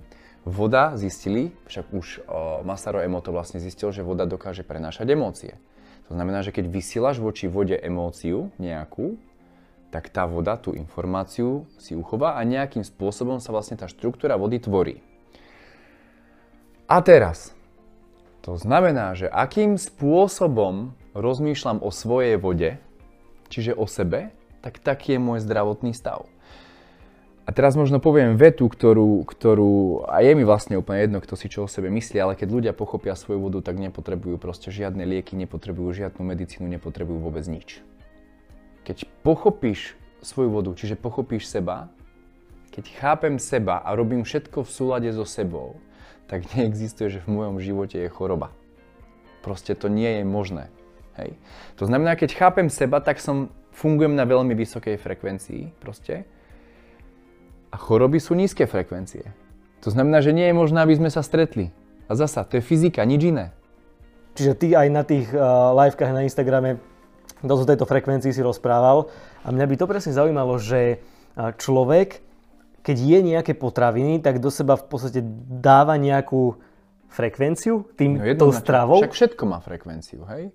Voda 0.48 0.96
zistili, 0.96 1.52
však 1.68 1.86
už 1.92 2.08
o, 2.26 2.64
Masaru 2.64 3.04
Emoto 3.04 3.36
vlastne 3.36 3.60
zistil, 3.60 3.92
že 3.92 4.08
voda 4.08 4.24
dokáže 4.24 4.64
prenášať 4.64 5.12
emócie. 5.12 5.54
To 6.08 6.16
znamená, 6.16 6.42
že 6.42 6.56
keď 6.56 6.66
vysielaš 6.72 7.20
voči 7.20 7.46
vode 7.52 7.76
emóciu 7.76 8.50
nejakú, 8.56 9.20
tak 9.92 10.10
tá 10.10 10.26
voda 10.26 10.58
tú 10.58 10.74
informáciu 10.74 11.68
si 11.78 11.94
uchová 11.94 12.40
a 12.40 12.42
nejakým 12.48 12.82
spôsobom 12.82 13.44
sa 13.44 13.52
vlastne 13.52 13.78
tá 13.78 13.86
štruktúra 13.86 14.40
vody 14.40 14.58
tvorí. 14.64 15.04
A 16.90 17.04
teraz, 17.06 17.54
to 18.42 18.58
znamená, 18.58 19.14
že 19.14 19.30
akým 19.30 19.78
spôsobom 19.78 20.98
rozmýšľam 21.14 21.82
o 21.82 21.90
svojej 21.90 22.38
vode, 22.38 22.78
čiže 23.50 23.74
o 23.74 23.90
sebe, 23.90 24.34
tak 24.62 24.78
taký 24.80 25.16
je 25.16 25.20
môj 25.20 25.40
zdravotný 25.42 25.96
stav. 25.96 26.28
A 27.50 27.50
teraz 27.50 27.74
možno 27.74 27.98
poviem 27.98 28.38
vetu, 28.38 28.70
ktorú, 28.70 29.26
ktorú 29.26 30.06
a 30.06 30.22
je 30.22 30.38
mi 30.38 30.46
vlastne 30.46 30.78
úplne 30.78 31.10
jedno, 31.10 31.18
kto 31.18 31.34
si 31.34 31.50
čo 31.50 31.66
o 31.66 31.72
sebe 31.72 31.90
myslí, 31.90 32.22
ale 32.22 32.38
keď 32.38 32.46
ľudia 32.54 32.74
pochopia 32.78 33.18
svoju 33.18 33.42
vodu, 33.42 33.66
tak 33.66 33.82
nepotrebujú 33.82 34.38
proste 34.38 34.70
žiadne 34.70 35.02
lieky, 35.02 35.34
nepotrebujú 35.34 36.06
žiadnu 36.06 36.22
medicínu, 36.22 36.70
nepotrebujú 36.70 37.18
vôbec 37.18 37.42
nič. 37.50 37.82
Keď 38.86 39.10
pochopíš 39.26 39.98
svoju 40.22 40.54
vodu, 40.54 40.70
čiže 40.78 40.94
pochopíš 40.94 41.50
seba, 41.50 41.90
keď 42.70 42.86
chápem 43.02 43.42
seba 43.42 43.82
a 43.82 43.98
robím 43.98 44.22
všetko 44.22 44.62
v 44.62 44.70
súlade 44.70 45.10
so 45.10 45.26
sebou, 45.26 45.82
tak 46.30 46.46
neexistuje, 46.54 47.18
že 47.18 47.26
v 47.26 47.34
mojom 47.34 47.58
živote 47.58 47.98
je 47.98 48.14
choroba. 48.14 48.54
Proste 49.42 49.74
to 49.74 49.90
nie 49.90 50.22
je 50.22 50.24
možné. 50.24 50.70
Hej. 51.18 51.40
To 51.82 51.90
znamená, 51.90 52.14
keď 52.14 52.38
chápem 52.38 52.68
seba, 52.70 53.02
tak 53.02 53.18
som, 53.18 53.50
fungujem 53.74 54.14
na 54.14 54.28
veľmi 54.28 54.52
vysokej 54.54 55.00
frekvencii 55.00 55.80
proste 55.80 56.28
a 57.72 57.76
choroby 57.80 58.20
sú 58.20 58.36
nízke 58.36 58.68
frekvencie. 58.68 59.32
To 59.86 59.90
znamená, 59.90 60.20
že 60.20 60.36
nie 60.36 60.52
je 60.52 60.56
možné, 60.58 60.84
aby 60.84 61.00
sme 61.00 61.08
sa 61.08 61.24
stretli. 61.24 61.72
A 62.12 62.18
zasa, 62.18 62.44
to 62.44 62.60
je 62.60 62.64
fyzika, 62.66 63.06
nič 63.08 63.32
iné. 63.32 63.56
Čiže 64.36 64.54
ty 64.58 64.68
aj 64.76 64.88
na 64.92 65.04
tých 65.08 65.32
uh, 65.32 65.72
livekách 65.78 66.12
na 66.12 66.26
Instagrame 66.28 66.82
dosť 67.40 67.62
o 67.64 67.70
tejto 67.72 67.86
frekvencii 67.88 68.36
si 68.36 68.42
rozprával 68.44 69.08
a 69.44 69.48
mňa 69.48 69.66
by 69.70 69.76
to 69.80 69.86
presne 69.88 70.12
zaujímalo, 70.12 70.60
že 70.60 71.00
človek, 71.40 72.20
keď 72.84 72.98
je 73.00 73.20
nejaké 73.24 73.54
potraviny, 73.56 74.20
tak 74.20 74.44
do 74.44 74.52
seba 74.52 74.76
v 74.76 74.86
podstate 74.92 75.24
dáva 75.48 75.96
nejakú 75.96 76.60
frekvenciu 77.10 77.88
tým, 77.96 78.20
no 78.20 78.36
tou 78.36 78.52
stravou. 78.52 79.00
Však 79.00 79.16
všetko 79.16 79.44
má 79.48 79.64
frekvenciu, 79.64 80.28
hej? 80.36 80.52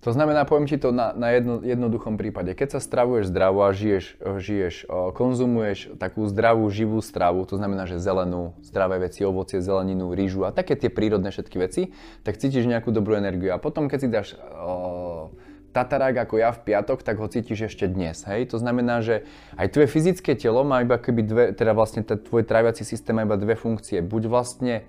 To 0.00 0.16
znamená, 0.16 0.48
poviem 0.48 0.64
ti 0.64 0.80
to 0.80 0.96
na, 0.96 1.12
na 1.12 1.28
jedno, 1.36 1.60
jednoduchom 1.60 2.16
prípade. 2.16 2.56
Keď 2.56 2.72
sa 2.72 2.80
stravuješ 2.80 3.28
zdravo 3.28 3.68
a 3.68 3.76
žiješ, 3.76 4.16
žiješ, 4.40 4.88
konzumuješ 5.12 5.92
takú 6.00 6.24
zdravú, 6.24 6.64
živú 6.72 7.04
stravu, 7.04 7.44
to 7.44 7.60
znamená, 7.60 7.84
že 7.84 8.00
zelenú, 8.00 8.56
zdravé 8.64 8.96
veci, 8.96 9.28
ovocie, 9.28 9.60
zeleninu, 9.60 10.16
rýžu 10.16 10.48
a 10.48 10.56
také 10.56 10.72
tie 10.72 10.88
prírodné 10.88 11.28
všetky 11.28 11.56
veci, 11.60 11.92
tak 12.24 12.40
cítiš 12.40 12.64
nejakú 12.64 12.88
dobrú 12.96 13.12
energiu. 13.12 13.52
A 13.52 13.60
potom, 13.60 13.92
keď 13.92 13.98
si 14.00 14.08
dáš 14.08 14.28
o, 14.40 15.36
tatarák 15.76 16.24
ako 16.24 16.34
ja 16.40 16.56
v 16.56 16.64
piatok, 16.64 17.04
tak 17.04 17.20
ho 17.20 17.28
cítiš 17.28 17.68
ešte 17.68 17.84
dnes. 17.84 18.24
Hej? 18.24 18.56
To 18.56 18.56
znamená, 18.56 19.04
že 19.04 19.28
aj 19.60 19.68
tvoje 19.68 19.92
fyzické 19.92 20.32
telo 20.32 20.64
má 20.64 20.80
iba 20.80 20.96
keby 20.96 21.20
dve, 21.28 21.44
teda 21.52 21.76
vlastne 21.76 22.08
tvoj 22.08 22.48
tráviaci 22.48 22.88
systém 22.88 23.12
má 23.12 23.28
iba 23.28 23.36
dve 23.36 23.52
funkcie. 23.52 24.00
Buď 24.00 24.32
vlastne 24.32 24.80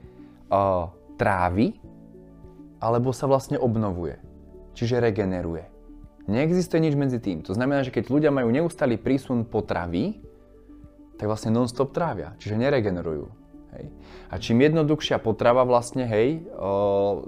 uh, 0.48 0.88
trávi, 1.20 1.84
alebo 2.80 3.12
sa 3.12 3.28
vlastne 3.28 3.60
obnovuje 3.60 4.31
čiže 4.74 5.04
regeneruje. 5.04 5.68
Neexistuje 6.30 6.80
nič 6.86 6.96
medzi 6.96 7.18
tým. 7.18 7.42
To 7.46 7.58
znamená, 7.58 7.82
že 7.82 7.92
keď 7.92 8.14
ľudia 8.14 8.32
majú 8.32 8.54
neustály 8.54 8.96
prísun 8.96 9.44
potravy, 9.44 10.22
tak 11.18 11.26
vlastne 11.30 11.54
non-stop 11.54 11.94
trávia, 11.94 12.34
čiže 12.42 12.58
neregenerujú. 12.58 13.26
Hej. 13.78 13.86
A 14.32 14.40
čím 14.40 14.64
jednoduchšia 14.64 15.20
potrava 15.20 15.68
vlastne, 15.68 16.08
hej, 16.08 16.48
o, 16.56 17.28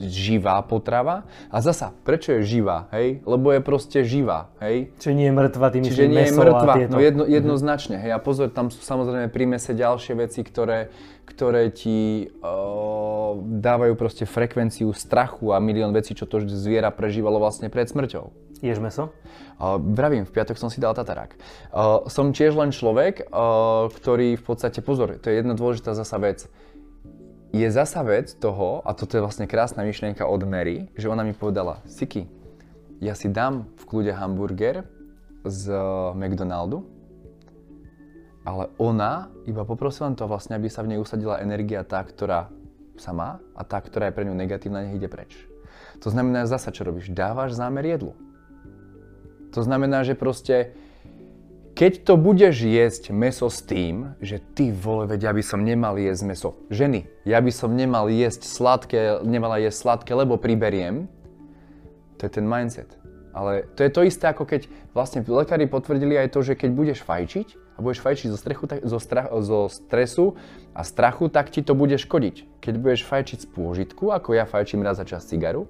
živá 0.00 0.64
potrava. 0.64 1.28
A 1.52 1.60
zasa, 1.60 1.92
prečo 2.08 2.32
je 2.38 2.40
živá, 2.44 2.88
hej? 2.96 3.20
Lebo 3.28 3.52
je 3.52 3.60
proste 3.60 4.00
živá, 4.00 4.48
hej? 4.64 4.92
Čiže 4.96 5.12
nie 5.12 5.28
je 5.28 5.34
mŕtva, 5.36 5.66
tým 5.68 5.82
Čiže 5.84 6.08
nie 6.08 6.24
je 6.24 6.32
mŕtva, 6.32 6.74
no 6.88 6.98
jedno, 6.98 7.24
jednoznačne, 7.28 8.00
hej. 8.00 8.16
A 8.16 8.18
pozor, 8.18 8.48
tam 8.48 8.72
sú 8.72 8.80
samozrejme 8.80 9.28
pri 9.28 9.44
mese 9.44 9.76
ďalšie 9.76 10.16
veci, 10.16 10.40
ktoré, 10.40 10.88
ktoré 11.28 11.68
ti 11.68 12.32
o, 12.40 13.36
dávajú 13.36 13.92
proste 14.00 14.24
frekvenciu 14.24 14.88
strachu 14.96 15.52
a 15.52 15.60
milión 15.60 15.92
vecí, 15.92 16.16
čo 16.16 16.24
to 16.24 16.40
zviera 16.48 16.88
prežívalo 16.88 17.36
vlastne 17.36 17.68
pred 17.68 17.84
smrťou. 17.88 18.52
Ješ 18.62 18.78
meso? 18.78 19.10
Uh, 19.58 19.74
vravím, 19.74 20.22
v 20.22 20.30
piatok 20.30 20.54
som 20.54 20.70
si 20.70 20.78
dal 20.78 20.94
tatarák. 20.94 21.34
Uh, 21.74 22.06
som 22.06 22.30
tiež 22.30 22.54
len 22.54 22.70
človek, 22.70 23.26
uh, 23.26 23.90
ktorý 23.90 24.38
v 24.38 24.44
podstate, 24.46 24.78
pozor, 24.86 25.18
to 25.18 25.34
je 25.34 25.42
jedna 25.42 25.58
dôležitá 25.58 25.98
zasa 26.02 26.18
vec. 26.18 26.38
Je 27.52 27.68
zasa 27.70 28.02
vec 28.02 28.34
toho, 28.36 28.82
a 28.82 28.90
toto 28.92 29.14
je 29.14 29.22
vlastne 29.22 29.46
krásna 29.46 29.86
myšlienka 29.86 30.26
od 30.26 30.42
Mary, 30.44 30.90
že 30.98 31.06
ona 31.06 31.22
mi 31.22 31.36
povedala, 31.36 31.84
Siki, 31.86 32.26
ja 33.02 33.14
si 33.14 33.30
dám 33.30 33.70
v 33.78 33.82
kľude 33.86 34.12
hamburger 34.14 34.86
z 35.46 35.70
McDonaldu, 36.18 36.86
ale 38.42 38.74
ona 38.78 39.30
iba 39.46 39.62
poprosila 39.62 40.10
to 40.14 40.26
vlastne, 40.26 40.58
aby 40.58 40.66
sa 40.66 40.82
v 40.82 40.94
nej 40.94 40.98
usadila 40.98 41.38
energia 41.38 41.86
tá, 41.86 42.02
ktorá 42.02 42.50
sa 42.98 43.14
má 43.14 43.38
a 43.54 43.62
tá, 43.62 43.78
ktorá 43.78 44.10
je 44.10 44.16
pre 44.16 44.26
ňu 44.26 44.34
negatívna, 44.34 44.82
nech 44.86 44.98
ide 44.98 45.06
preč. 45.06 45.34
To 46.02 46.10
znamená 46.10 46.46
zasa, 46.50 46.74
čo 46.74 46.82
robíš? 46.82 47.14
Dávaš 47.14 47.54
zámer 47.54 47.86
jedlu. 47.86 48.18
To 49.54 49.60
znamená, 49.62 50.02
že 50.02 50.18
proste 50.18 50.74
keď 51.82 52.06
to 52.06 52.14
budeš 52.14 52.62
jesť 52.62 53.10
meso 53.10 53.50
s 53.50 53.58
tým, 53.58 54.14
že 54.22 54.38
ty 54.38 54.70
vole, 54.70 55.10
veď 55.10 55.26
ja 55.26 55.32
by 55.34 55.42
som 55.42 55.66
nemal 55.66 55.98
jesť 55.98 56.22
meso. 56.30 56.54
Ženy, 56.70 57.10
ja 57.26 57.42
by 57.42 57.50
som 57.50 57.74
nemal 57.74 58.06
jesť 58.06 58.46
sladké, 58.46 59.18
nemala 59.26 59.58
jesť 59.58 59.82
sladké, 59.82 60.14
lebo 60.14 60.38
priberiem. 60.38 61.10
To 62.22 62.30
je 62.30 62.38
ten 62.38 62.46
mindset. 62.46 62.86
Ale 63.34 63.66
to 63.74 63.82
je 63.82 63.90
to 63.90 64.06
isté, 64.06 64.30
ako 64.30 64.46
keď 64.46 64.70
vlastne 64.94 65.26
lekári 65.26 65.66
potvrdili 65.66 66.14
aj 66.22 66.30
to, 66.30 66.46
že 66.46 66.54
keď 66.54 66.70
budeš 66.70 67.02
fajčiť 67.02 67.74
a 67.74 67.78
budeš 67.82 67.98
fajčiť 68.06 68.30
zo, 68.30 68.38
strechu, 68.38 68.64
tak, 68.70 68.86
zo, 68.86 68.98
strach, 69.02 69.26
zo 69.42 69.66
stresu 69.66 70.38
a 70.78 70.86
strachu, 70.86 71.34
tak 71.34 71.50
ti 71.50 71.66
to 71.66 71.74
bude 71.74 71.98
škodiť. 71.98 72.62
Keď 72.62 72.74
budeš 72.78 73.02
fajčiť 73.10 73.42
z 73.42 73.46
pôžitku, 73.50 74.14
ako 74.14 74.38
ja 74.38 74.46
fajčím 74.46 74.86
raz 74.86 75.02
za 75.02 75.04
čas 75.18 75.26
cigaru, 75.26 75.66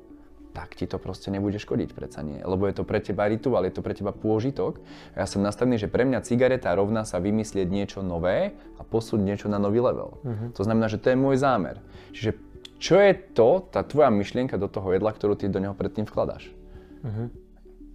tak 0.52 0.76
ti 0.76 0.84
to 0.84 1.00
proste 1.00 1.32
nebude 1.32 1.56
škodiť, 1.56 1.96
predsa 1.96 2.20
nie. 2.20 2.44
Lebo 2.44 2.68
je 2.68 2.76
to 2.76 2.84
pre 2.84 3.00
teba 3.00 3.24
rituál, 3.24 3.64
je 3.64 3.72
to 3.72 3.80
pre 3.80 3.96
teba 3.96 4.12
pôžitok. 4.12 4.84
Ja 5.16 5.24
som 5.24 5.40
nastavený, 5.40 5.80
že 5.80 5.88
pre 5.88 6.04
mňa 6.04 6.20
cigareta 6.24 6.68
rovná 6.76 7.08
sa 7.08 7.18
vymyslieť 7.18 7.68
niečo 7.72 8.04
nové 8.04 8.52
a 8.76 8.82
posúť 8.84 9.20
niečo 9.20 9.48
na 9.48 9.56
nový 9.56 9.80
level. 9.80 10.20
Uh-huh. 10.20 10.52
To 10.52 10.62
znamená, 10.62 10.92
že 10.92 11.00
to 11.00 11.08
je 11.08 11.16
môj 11.16 11.40
zámer. 11.40 11.80
Čiže 12.12 12.36
čo 12.76 13.00
je 13.00 13.12
to, 13.32 13.64
tá 13.72 13.80
tvoja 13.80 14.12
myšlienka 14.12 14.60
do 14.60 14.68
toho 14.68 14.92
jedla, 14.92 15.10
ktorú 15.16 15.40
ty 15.40 15.48
do 15.48 15.62
neho 15.62 15.72
predtým 15.72 16.04
vkladáš? 16.04 16.52
Uh-huh. 17.00 17.32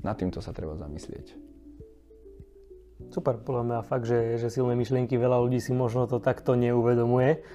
Nad 0.01 0.17
týmto 0.17 0.41
sa 0.41 0.49
treba 0.49 0.73
zamyslieť. 0.73 1.37
Super, 3.13 3.37
podľa 3.37 3.63
mňa 3.63 3.79
fakt, 3.85 4.09
že, 4.09 4.41
že 4.41 4.49
silné 4.49 4.73
myšlienky, 4.73 5.13
veľa 5.21 5.37
ľudí 5.45 5.61
si 5.61 5.69
možno 5.69 6.09
to 6.09 6.17
takto 6.17 6.57
neuvedomuje. 6.57 7.45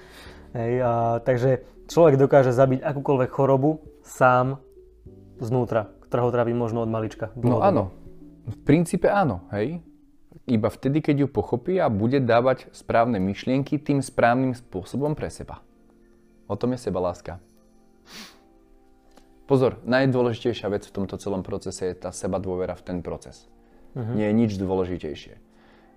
Hej, 0.55 0.73
a, 0.79 1.19
takže 1.19 1.67
človek 1.91 2.15
dokáže 2.15 2.55
zabiť 2.55 2.79
akúkoľvek 2.79 3.29
chorobu 3.33 3.83
sám 4.05 4.63
znútra, 5.39 5.89
ktorá 6.09 6.27
ho 6.27 6.31
trápi 6.33 6.53
možno 6.53 6.85
od 6.85 6.89
malička. 6.91 7.33
No 7.39 7.63
áno, 7.63 7.95
v 8.45 8.57
princípe 8.67 9.07
áno, 9.07 9.47
hej. 9.55 9.79
Iba 10.43 10.67
vtedy, 10.67 10.99
keď 10.99 11.23
ju 11.23 11.27
pochopí 11.31 11.79
a 11.79 11.87
bude 11.87 12.19
dávať 12.19 12.67
správne 12.75 13.15
myšlienky 13.15 13.79
tým 13.79 14.03
správnym 14.03 14.51
spôsobom 14.51 15.15
pre 15.15 15.31
seba. 15.31 15.63
O 16.51 16.59
tom 16.59 16.75
je 16.75 16.83
seba 16.83 16.99
láska. 16.99 17.39
Pozor, 19.47 19.79
najdôležitejšia 19.87 20.67
vec 20.67 20.83
v 20.83 20.95
tomto 20.99 21.15
celom 21.15 21.47
procese 21.47 21.87
je 21.87 21.95
tá 21.95 22.11
seba 22.11 22.43
dôvera 22.43 22.75
v 22.75 22.83
ten 22.83 22.97
proces. 22.99 23.47
Uh-huh. 23.95 24.15
Nie 24.15 24.31
je 24.31 24.35
nič 24.35 24.51
dôležitejšie. 24.59 25.39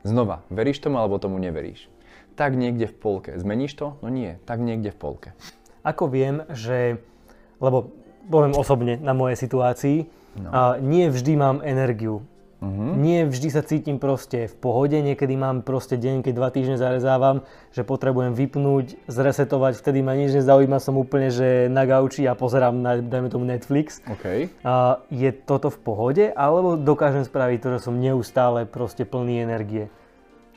Znova, 0.07 0.46
veríš 0.53 0.79
tomu 0.79 1.03
alebo 1.03 1.18
tomu 1.18 1.42
neveríš? 1.42 1.90
Tak 2.38 2.55
niekde 2.55 2.87
v 2.87 2.94
polke. 2.94 3.31
Zmeníš 3.35 3.75
to? 3.75 3.99
No 4.05 4.12
nie, 4.12 4.38
tak 4.46 4.62
niekde 4.62 4.94
v 4.94 4.99
polke. 4.99 5.29
Ako 5.83 6.07
viem, 6.07 6.46
že... 6.55 7.03
Lebo 7.59 7.90
poviem 8.27 8.55
osobne 8.59 8.99
na 8.99 9.15
mojej 9.15 9.39
situácii, 9.39 9.99
no. 10.43 10.51
a 10.51 10.61
nie 10.83 11.09
vždy 11.09 11.33
mám 11.39 11.62
energiu. 11.62 12.27
Uh-huh. 12.57 12.97
Nie 12.97 13.29
vždy 13.29 13.53
sa 13.53 13.61
cítim 13.61 14.01
proste 14.01 14.49
v 14.49 14.55
pohode, 14.57 14.97
niekedy 14.97 15.37
mám 15.37 15.61
proste 15.61 16.01
deň, 16.01 16.25
keď 16.25 16.33
dva 16.33 16.49
týždne 16.49 16.81
zarezávam, 16.81 17.45
že 17.69 17.85
potrebujem 17.85 18.33
vypnúť, 18.33 18.97
zresetovať, 19.05 19.77
vtedy 19.77 20.01
ma 20.01 20.17
nič 20.17 20.33
nezaujíma, 20.41 20.81
som 20.81 20.97
úplne 20.97 21.29
že 21.29 21.69
na 21.69 21.85
gauči 21.85 22.25
a 22.25 22.33
pozerám 22.33 22.81
na, 22.81 22.97
dajme 22.97 23.29
tomu 23.29 23.45
Netflix. 23.45 24.01
Okay. 24.09 24.49
A 24.65 25.05
je 25.12 25.37
toto 25.37 25.69
v 25.69 25.79
pohode, 25.85 26.25
alebo 26.33 26.81
dokážem 26.81 27.29
spraviť 27.29 27.59
to, 27.61 27.69
že 27.77 27.93
som 27.93 28.01
neustále 28.01 28.65
proste 28.65 29.05
plný 29.05 29.45
energie? 29.45 29.93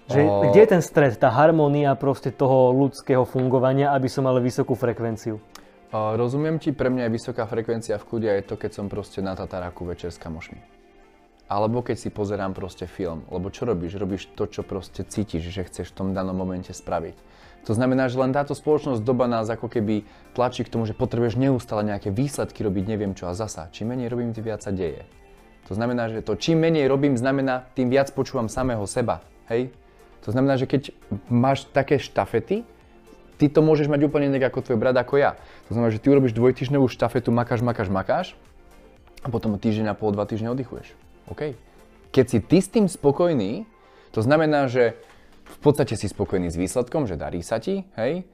Že, 0.08 0.22
o... 0.24 0.50
Kde 0.50 0.60
je 0.64 0.70
ten 0.72 0.82
stred, 0.82 1.20
tá 1.20 1.28
harmónia 1.28 1.94
proste 2.00 2.32
toho 2.32 2.72
ľudského 2.72 3.28
fungovania, 3.28 3.92
aby 3.92 4.08
som 4.08 4.24
mal 4.24 4.40
vysokú 4.40 4.72
frekvenciu? 4.72 5.36
Rozumiem 5.92 6.62
ti, 6.62 6.70
pre 6.70 6.94
mňa 6.94 7.10
je 7.10 7.16
vysoká 7.18 7.50
frekvencia 7.50 7.98
v 7.98 8.06
kľude 8.06 8.30
aj 8.30 8.42
to, 8.46 8.56
keď 8.62 8.72
som 8.78 8.86
proste 8.86 9.26
na 9.26 9.34
Tataráku 9.34 9.90
večer 9.90 10.14
s 10.14 10.22
kamošmi. 10.22 10.62
Alebo 11.50 11.82
keď 11.82 11.98
si 11.98 12.10
pozerám 12.14 12.54
proste 12.54 12.86
film. 12.86 13.26
Lebo 13.34 13.50
čo 13.50 13.66
robíš? 13.66 13.98
Robíš 13.98 14.30
to, 14.38 14.46
čo 14.46 14.62
proste 14.62 15.02
cítiš, 15.02 15.50
že 15.50 15.66
chceš 15.66 15.90
v 15.90 15.98
tom 15.98 16.08
danom 16.14 16.38
momente 16.38 16.70
spraviť. 16.70 17.18
To 17.66 17.74
znamená, 17.74 18.06
že 18.06 18.22
len 18.22 18.30
táto 18.30 18.54
spoločnosť 18.54 19.02
doba 19.02 19.26
nás 19.26 19.50
ako 19.50 19.66
keby 19.66 20.06
tlačí 20.38 20.62
k 20.62 20.72
tomu, 20.72 20.86
že 20.86 20.94
potrebuješ 20.94 21.42
neustále 21.42 21.82
nejaké 21.84 22.14
výsledky 22.14 22.62
robiť, 22.62 22.84
neviem 22.86 23.18
čo 23.18 23.26
a 23.26 23.34
zasa. 23.34 23.68
Čím 23.74 23.98
menej 23.98 24.14
robím, 24.14 24.32
tým 24.32 24.46
viac 24.46 24.62
sa 24.62 24.70
deje. 24.70 25.04
To 25.68 25.74
znamená, 25.74 26.10
že 26.10 26.22
to 26.22 26.38
čím 26.38 26.62
menej 26.66 26.86
robím, 26.86 27.18
znamená, 27.18 27.66
tým 27.74 27.90
viac 27.90 28.14
počúvam 28.14 28.48
samého 28.48 28.86
seba. 28.86 29.26
Hej? 29.50 29.74
To 30.26 30.30
znamená, 30.32 30.56
že 30.56 30.70
keď 30.70 30.94
máš 31.28 31.66
také 31.70 31.98
štafety, 31.98 32.64
ty 33.40 33.48
to 33.48 33.64
môžeš 33.64 33.88
mať 33.88 34.12
úplne 34.12 34.28
inak 34.28 34.52
ako 34.52 34.68
tvoj 34.68 34.78
brat, 34.78 35.00
ako 35.00 35.16
ja. 35.16 35.40
To 35.72 35.80
znamená, 35.80 35.96
že 35.96 36.04
ty 36.04 36.12
urobíš 36.12 36.36
dvojtyžňovú 36.36 36.92
štafetu, 36.92 37.32
makáš, 37.32 37.64
makáš, 37.64 37.88
makáš 37.88 38.28
a 39.24 39.32
potom 39.32 39.56
týždeň 39.56 39.90
a 39.90 39.96
pol, 39.96 40.12
dva 40.12 40.28
týždne 40.28 40.52
oddychuješ. 40.52 40.92
OK? 41.32 41.56
Keď 42.12 42.26
si 42.28 42.38
ty 42.44 42.58
s 42.60 42.68
tým 42.68 42.92
spokojný, 42.92 43.64
to 44.12 44.20
znamená, 44.20 44.68
že 44.68 45.00
v 45.48 45.58
podstate 45.64 45.96
si 45.96 46.12
spokojný 46.12 46.52
s 46.52 46.60
výsledkom, 46.60 47.08
že 47.08 47.16
darí 47.16 47.40
sa 47.42 47.58
ti, 47.58 47.88
hej? 47.98 48.28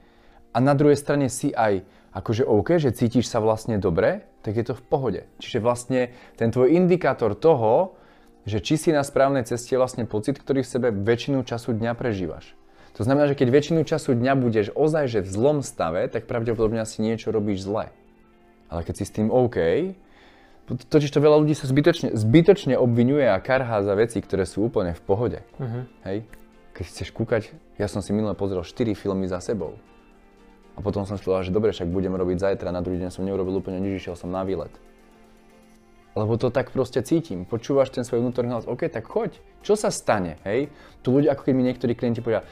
A 0.52 0.58
na 0.58 0.72
druhej 0.72 0.96
strane 0.96 1.28
si 1.28 1.52
aj 1.52 1.84
akože 2.16 2.48
OK, 2.48 2.80
že 2.80 2.96
cítiš 2.96 3.28
sa 3.28 3.44
vlastne 3.44 3.76
dobre, 3.76 4.24
tak 4.40 4.56
je 4.56 4.64
to 4.64 4.72
v 4.72 4.82
pohode. 4.88 5.20
Čiže 5.36 5.60
vlastne 5.60 6.00
ten 6.40 6.48
tvoj 6.48 6.72
indikátor 6.72 7.36
toho, 7.36 8.00
že 8.48 8.64
či 8.64 8.80
si 8.80 8.90
na 8.94 9.04
správnej 9.04 9.44
ceste 9.44 9.76
je 9.76 9.80
vlastne 9.80 10.08
pocit, 10.08 10.40
ktorý 10.40 10.64
v 10.64 10.70
sebe 10.70 10.88
väčšinu 10.94 11.44
času 11.44 11.76
dňa 11.76 11.92
prežívaš. 11.92 12.56
To 12.96 13.04
znamená, 13.04 13.28
že 13.28 13.36
keď 13.36 13.48
väčšinu 13.52 13.80
času 13.84 14.16
dňa 14.16 14.32
budeš 14.40 14.66
ozaj 14.72 15.04
že 15.12 15.20
v 15.20 15.28
zlom 15.28 15.58
stave, 15.60 16.08
tak 16.08 16.24
pravdepodobne 16.24 16.80
asi 16.80 17.04
niečo 17.04 17.28
robíš 17.28 17.68
zle. 17.68 17.92
Ale 18.72 18.80
keď 18.82 18.94
si 18.96 19.04
s 19.04 19.14
tým 19.14 19.28
OK, 19.28 19.56
totiž 20.66 21.12
to 21.12 21.20
veľa 21.20 21.44
ľudí 21.44 21.52
sa 21.52 21.68
zbytočne, 21.68 22.16
zbytočne 22.16 22.74
obvinuje 22.74 23.28
a 23.28 23.36
karhá 23.38 23.84
za 23.84 23.92
veci, 23.94 24.18
ktoré 24.18 24.48
sú 24.48 24.66
úplne 24.66 24.96
v 24.96 25.02
pohode. 25.04 25.38
Uh-huh. 25.60 25.84
Hej? 26.08 26.24
keď 26.76 26.84
chceš 26.92 27.08
kúkať, 27.08 27.56
ja 27.80 27.88
som 27.88 28.04
si 28.04 28.12
minule 28.12 28.36
pozrel 28.36 28.60
4 28.60 28.92
filmy 28.92 29.24
za 29.24 29.40
sebou. 29.40 29.80
A 30.76 30.84
potom 30.84 31.08
som 31.08 31.16
si 31.16 31.24
povedal, 31.24 31.48
že 31.48 31.56
dobre, 31.56 31.72
však 31.72 31.88
budem 31.88 32.12
robiť 32.12 32.36
zajtra, 32.36 32.68
na 32.68 32.84
druhý 32.84 33.00
deň 33.00 33.08
som 33.08 33.24
neurobil 33.24 33.56
úplne 33.56 33.80
nič, 33.80 34.04
išiel 34.04 34.12
som 34.12 34.28
na 34.28 34.44
výlet. 34.44 34.68
Lebo 36.12 36.36
to 36.36 36.52
tak 36.52 36.68
proste 36.76 37.00
cítim. 37.00 37.48
Počúvaš 37.48 37.96
ten 37.96 38.04
svoj 38.04 38.20
vnútorný 38.20 38.52
hlas, 38.52 38.68
OK, 38.68 38.92
tak 38.92 39.08
choď. 39.08 39.40
Čo 39.64 39.72
sa 39.72 39.88
stane, 39.88 40.36
hej? 40.44 40.68
Tu 41.00 41.08
ľudia, 41.08 41.32
ako 41.32 41.48
keď 41.48 41.54
mi 41.56 41.64
niektorí 41.64 41.96
klienti 41.96 42.20
povedia, 42.20 42.44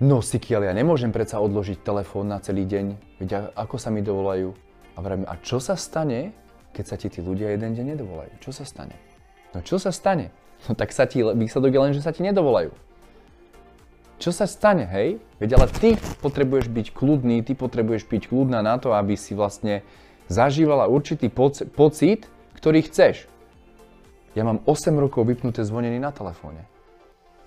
no 0.00 0.20
Sikiel, 0.20 0.66
ja 0.66 0.72
nemôžem 0.76 1.12
predsa 1.12 1.40
odložiť 1.40 1.80
telefón 1.80 2.28
na 2.28 2.38
celý 2.40 2.68
deň, 2.68 2.86
veď 3.22 3.54
ako 3.56 3.76
sa 3.80 3.88
mi 3.88 4.04
dovolajú. 4.04 4.52
A 4.96 4.98
vravím, 5.04 5.28
a 5.28 5.36
čo 5.40 5.60
sa 5.60 5.76
stane, 5.76 6.32
keď 6.72 6.84
sa 6.84 6.96
ti 6.96 7.12
tí 7.12 7.20
ľudia 7.20 7.52
jeden 7.52 7.76
deň 7.76 7.96
nedovolajú? 7.96 8.32
Čo 8.40 8.52
sa 8.52 8.64
stane? 8.64 8.96
No 9.52 9.60
čo 9.60 9.76
sa 9.76 9.92
stane? 9.92 10.32
No 10.68 10.72
tak 10.72 10.92
sa 10.92 11.04
ti, 11.04 11.20
výsledok 11.20 11.72
je 11.72 11.80
len, 11.80 11.92
že 11.92 12.04
sa 12.04 12.16
ti 12.16 12.24
nedovolajú. 12.24 12.72
Čo 14.16 14.32
sa 14.32 14.48
stane, 14.48 14.88
hej? 14.88 15.20
Veď 15.36 15.60
ale 15.60 15.68
ty 15.68 16.00
potrebuješ 16.24 16.72
byť 16.72 16.86
kľudný, 16.96 17.44
ty 17.44 17.52
potrebuješ 17.52 18.08
byť 18.08 18.22
kľudná 18.32 18.64
na 18.64 18.80
to, 18.80 18.96
aby 18.96 19.12
si 19.12 19.36
vlastne 19.36 19.84
zažívala 20.32 20.88
určitý 20.88 21.28
poc- 21.28 21.68
pocit, 21.76 22.24
ktorý 22.56 22.88
chceš. 22.88 23.28
Ja 24.32 24.44
mám 24.44 24.64
8 24.64 24.96
rokov 24.96 25.28
vypnuté 25.28 25.64
zvonenie 25.64 26.00
na 26.00 26.12
telefóne. 26.12 26.64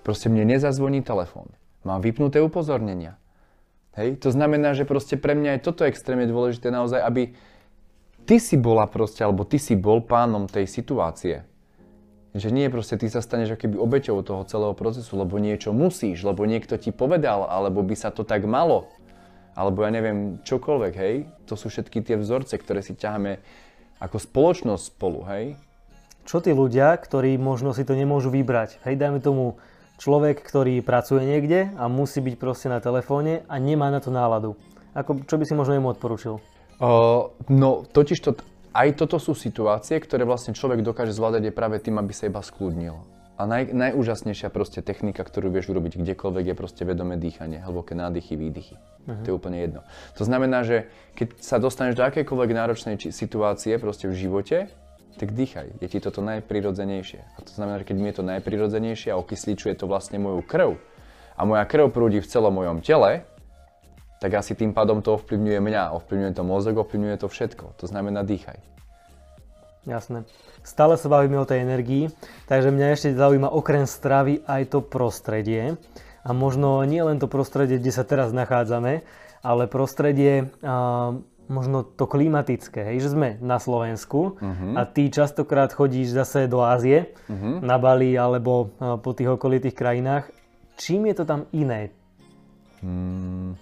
Proste 0.06 0.30
mne 0.30 0.46
nezazvoní 0.54 1.02
telefón. 1.02 1.50
Mám 1.84 2.04
vypnuté 2.04 2.40
upozornenia. 2.44 3.16
Hej? 3.96 4.20
To 4.22 4.30
znamená, 4.30 4.76
že 4.76 4.84
proste 4.84 5.16
pre 5.16 5.32
mňa 5.32 5.58
je 5.58 5.64
toto 5.64 5.82
extrémne 5.88 6.28
dôležité 6.28 6.68
naozaj, 6.68 7.00
aby 7.00 7.32
ty 8.28 8.36
si 8.36 8.60
bola 8.60 8.84
proste, 8.86 9.24
alebo 9.24 9.48
ty 9.48 9.56
si 9.56 9.74
bol 9.74 10.04
pánom 10.04 10.44
tej 10.44 10.68
situácie. 10.68 11.48
Že 12.30 12.54
nie 12.54 12.70
proste 12.70 12.94
ty 12.94 13.10
sa 13.10 13.24
staneš 13.24 13.58
akoby 13.58 13.74
obeťou 13.74 14.22
toho 14.22 14.46
celého 14.46 14.76
procesu, 14.76 15.18
lebo 15.18 15.40
niečo 15.42 15.74
musíš, 15.74 16.22
lebo 16.22 16.46
niekto 16.46 16.78
ti 16.78 16.94
povedal, 16.94 17.48
alebo 17.48 17.82
by 17.82 17.96
sa 17.98 18.14
to 18.14 18.22
tak 18.22 18.46
malo. 18.46 18.86
Alebo 19.58 19.82
ja 19.82 19.90
neviem, 19.90 20.38
čokoľvek, 20.46 20.94
hej. 20.94 21.26
To 21.50 21.58
sú 21.58 21.72
všetky 21.72 22.06
tie 22.06 22.14
vzorce, 22.14 22.54
ktoré 22.54 22.86
si 22.86 22.94
ťaháme 22.94 23.42
ako 23.98 24.16
spoločnosť 24.22 24.84
spolu, 24.94 25.26
hej. 25.26 25.58
Čo 26.22 26.38
tí 26.38 26.54
ľudia, 26.54 26.94
ktorí 26.94 27.34
možno 27.34 27.74
si 27.74 27.82
to 27.82 27.98
nemôžu 27.98 28.30
vybrať? 28.30 28.78
Hej, 28.86 28.94
dajme 29.00 29.18
tomu 29.18 29.58
človek, 30.00 30.40
ktorý 30.40 30.80
pracuje 30.80 31.28
niekde 31.28 31.76
a 31.76 31.86
musí 31.92 32.24
byť 32.24 32.34
proste 32.40 32.72
na 32.72 32.80
telefóne 32.80 33.44
a 33.44 33.60
nemá 33.60 33.92
na 33.92 34.00
to 34.00 34.08
náladu. 34.08 34.56
Ako, 34.96 35.22
čo 35.28 35.36
by 35.36 35.44
si 35.44 35.54
možno 35.54 35.76
jemu 35.76 35.92
odporučil? 35.92 36.40
Uh, 36.80 37.28
no, 37.52 37.84
totiž 37.84 38.18
to, 38.24 38.32
aj 38.72 38.96
toto 38.96 39.20
sú 39.20 39.36
situácie, 39.36 40.00
ktoré 40.00 40.24
vlastne 40.24 40.56
človek 40.56 40.80
dokáže 40.80 41.12
zvládať 41.12 41.52
je 41.52 41.52
práve 41.52 41.76
tým, 41.78 42.00
aby 42.00 42.16
sa 42.16 42.32
iba 42.32 42.40
skľudnil. 42.40 42.96
A 43.40 43.48
naj, 43.48 43.72
najúžasnejšia 43.72 44.52
proste 44.52 44.84
technika, 44.84 45.24
ktorú 45.24 45.48
vieš 45.48 45.72
urobiť 45.72 45.96
kdekoľvek, 45.96 46.52
je 46.52 46.56
proste 46.56 46.82
vedomé 46.84 47.16
dýchanie, 47.16 47.60
hlboké 47.64 47.96
nádychy, 47.96 48.36
výdychy. 48.36 48.76
Uh-huh. 48.76 49.16
To 49.24 49.26
je 49.32 49.34
úplne 49.36 49.64
jedno. 49.64 49.80
To 50.20 50.28
znamená, 50.28 50.60
že 50.60 50.92
keď 51.16 51.40
sa 51.40 51.56
dostaneš 51.56 51.96
do 51.96 52.04
akejkoľvek 52.04 52.50
náročnej 52.52 52.94
či, 53.00 53.08
situácie 53.12 53.80
proste 53.80 54.12
v 54.12 54.16
živote, 54.16 54.68
tak 55.20 55.36
dýchaj. 55.36 55.84
Je 55.84 55.88
ti 55.92 56.00
toto 56.00 56.24
najprirodzenejšie. 56.24 57.20
A 57.36 57.38
to 57.44 57.52
znamená, 57.52 57.84
že 57.84 57.92
keď 57.92 57.96
mi 58.00 58.08
je 58.08 58.16
to 58.16 58.24
najprirodzenejšie 58.24 59.12
a 59.12 59.20
okysličuje 59.20 59.76
to 59.76 59.84
vlastne 59.84 60.16
moju 60.16 60.40
krv 60.40 60.80
a 61.36 61.44
moja 61.44 61.68
krv 61.68 61.92
prúdi 61.92 62.24
v 62.24 62.30
celom 62.32 62.56
mojom 62.56 62.80
tele, 62.80 63.28
tak 64.20 64.32
asi 64.32 64.56
tým 64.56 64.72
pádom 64.72 65.04
to 65.04 65.20
ovplyvňuje 65.20 65.60
mňa, 65.60 65.92
ovplyvňuje 66.00 66.32
to 66.32 66.42
mozog, 66.44 66.80
ovplyvňuje 66.80 67.16
to 67.20 67.28
všetko. 67.28 67.76
To 67.76 67.84
znamená 67.84 68.24
dýchaj. 68.24 68.56
Jasné. 69.88 70.24
Stále 70.60 71.00
sa 71.00 71.08
bavíme 71.08 71.40
o 71.40 71.48
tej 71.48 71.64
energii, 71.64 72.12
takže 72.44 72.68
mňa 72.68 72.86
ešte 72.92 73.16
zaujíma 73.16 73.48
okrem 73.48 73.88
stravy 73.88 74.44
aj 74.44 74.76
to 74.76 74.84
prostredie. 74.84 75.80
A 76.20 76.36
možno 76.36 76.84
nie 76.84 77.00
len 77.00 77.16
to 77.16 77.32
prostredie, 77.32 77.80
kde 77.80 77.92
sa 77.96 78.04
teraz 78.04 78.28
nachádzame, 78.36 79.00
ale 79.40 79.72
prostredie 79.72 80.52
možno 81.50 81.82
to 81.82 82.06
klimatické, 82.06 82.94
hej, 82.94 83.02
že 83.02 83.12
sme 83.12 83.34
na 83.42 83.58
Slovensku 83.58 84.38
uh-huh. 84.38 84.78
a 84.78 84.86
ty 84.86 85.10
častokrát 85.10 85.74
chodíš 85.74 86.14
zase 86.14 86.46
do 86.46 86.62
Ázie, 86.62 87.10
uh-huh. 87.26 87.58
na 87.58 87.76
Bali 87.76 88.14
alebo 88.14 88.70
a, 88.78 88.94
po 89.02 89.10
tých 89.10 89.34
okolitých 89.34 89.74
krajinách. 89.74 90.30
Čím 90.78 91.10
je 91.10 91.14
to 91.18 91.24
tam 91.26 91.50
iné? 91.50 91.90
Hmm. 92.80 93.58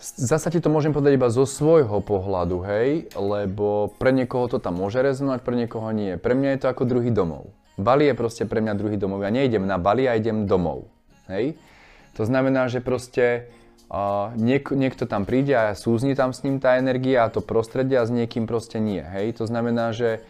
Zasa 0.00 0.48
ti 0.48 0.64
to 0.64 0.72
môžem 0.72 0.96
povedať 0.96 1.20
iba 1.20 1.28
zo 1.28 1.44
svojho 1.44 2.00
pohľadu, 2.00 2.64
hej, 2.64 3.12
lebo 3.20 3.92
pre 4.00 4.16
niekoho 4.16 4.48
to 4.48 4.56
tam 4.56 4.80
môže 4.80 4.96
rezonovať, 4.96 5.44
pre 5.44 5.54
niekoho 5.54 5.92
nie. 5.92 6.16
Pre 6.16 6.32
mňa 6.32 6.56
je 6.56 6.60
to 6.64 6.72
ako 6.72 6.88
druhý 6.88 7.12
domov. 7.12 7.52
Bali 7.76 8.08
je 8.08 8.16
proste 8.16 8.48
pre 8.48 8.64
mňa 8.64 8.74
druhý 8.80 8.96
domov. 8.96 9.20
Ja 9.20 9.28
nejdem 9.28 9.68
na 9.68 9.76
Bali, 9.76 10.08
ja 10.08 10.16
idem 10.16 10.48
domov, 10.48 10.88
hej. 11.28 11.60
To 12.16 12.24
znamená, 12.24 12.66
že 12.72 12.80
proste 12.80 13.52
uh, 13.90 14.32
niek- 14.38 14.72
niekto 14.72 15.04
tam 15.04 15.26
príde 15.26 15.52
a 15.52 15.74
súzni 15.74 16.14
tam 16.14 16.32
s 16.32 16.46
ním 16.46 16.62
tá 16.62 16.78
energia 16.78 17.26
a 17.26 17.32
to 17.32 17.44
prostredie 17.44 17.98
a 17.98 18.06
s 18.06 18.14
niekým 18.14 18.46
proste 18.46 18.78
nie, 18.80 19.02
hej. 19.02 19.36
To 19.36 19.44
znamená, 19.44 19.92
že 19.92 20.24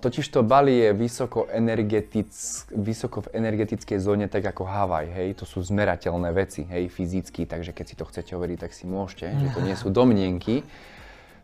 Totiž 0.00 0.32
to 0.32 0.40
Bali 0.40 0.88
je 0.88 0.96
vysoko, 0.96 1.44
energetic, 1.52 2.32
vysoko 2.72 3.28
v 3.28 3.44
energetickej 3.44 3.98
zóne, 4.00 4.24
tak 4.24 4.40
ako 4.40 4.64
Havaj, 4.64 5.12
hej, 5.12 5.36
to 5.36 5.44
sú 5.44 5.60
zmerateľné 5.60 6.32
veci, 6.32 6.64
hej, 6.64 6.88
fyzicky, 6.88 7.44
takže 7.44 7.76
keď 7.76 7.84
si 7.84 7.94
to 8.00 8.08
chcete 8.08 8.32
overiť, 8.32 8.56
tak 8.56 8.72
si 8.72 8.88
môžete, 8.88 9.36
že 9.36 9.48
to 9.52 9.60
nie 9.60 9.76
sú 9.76 9.92
domnienky. 9.92 10.64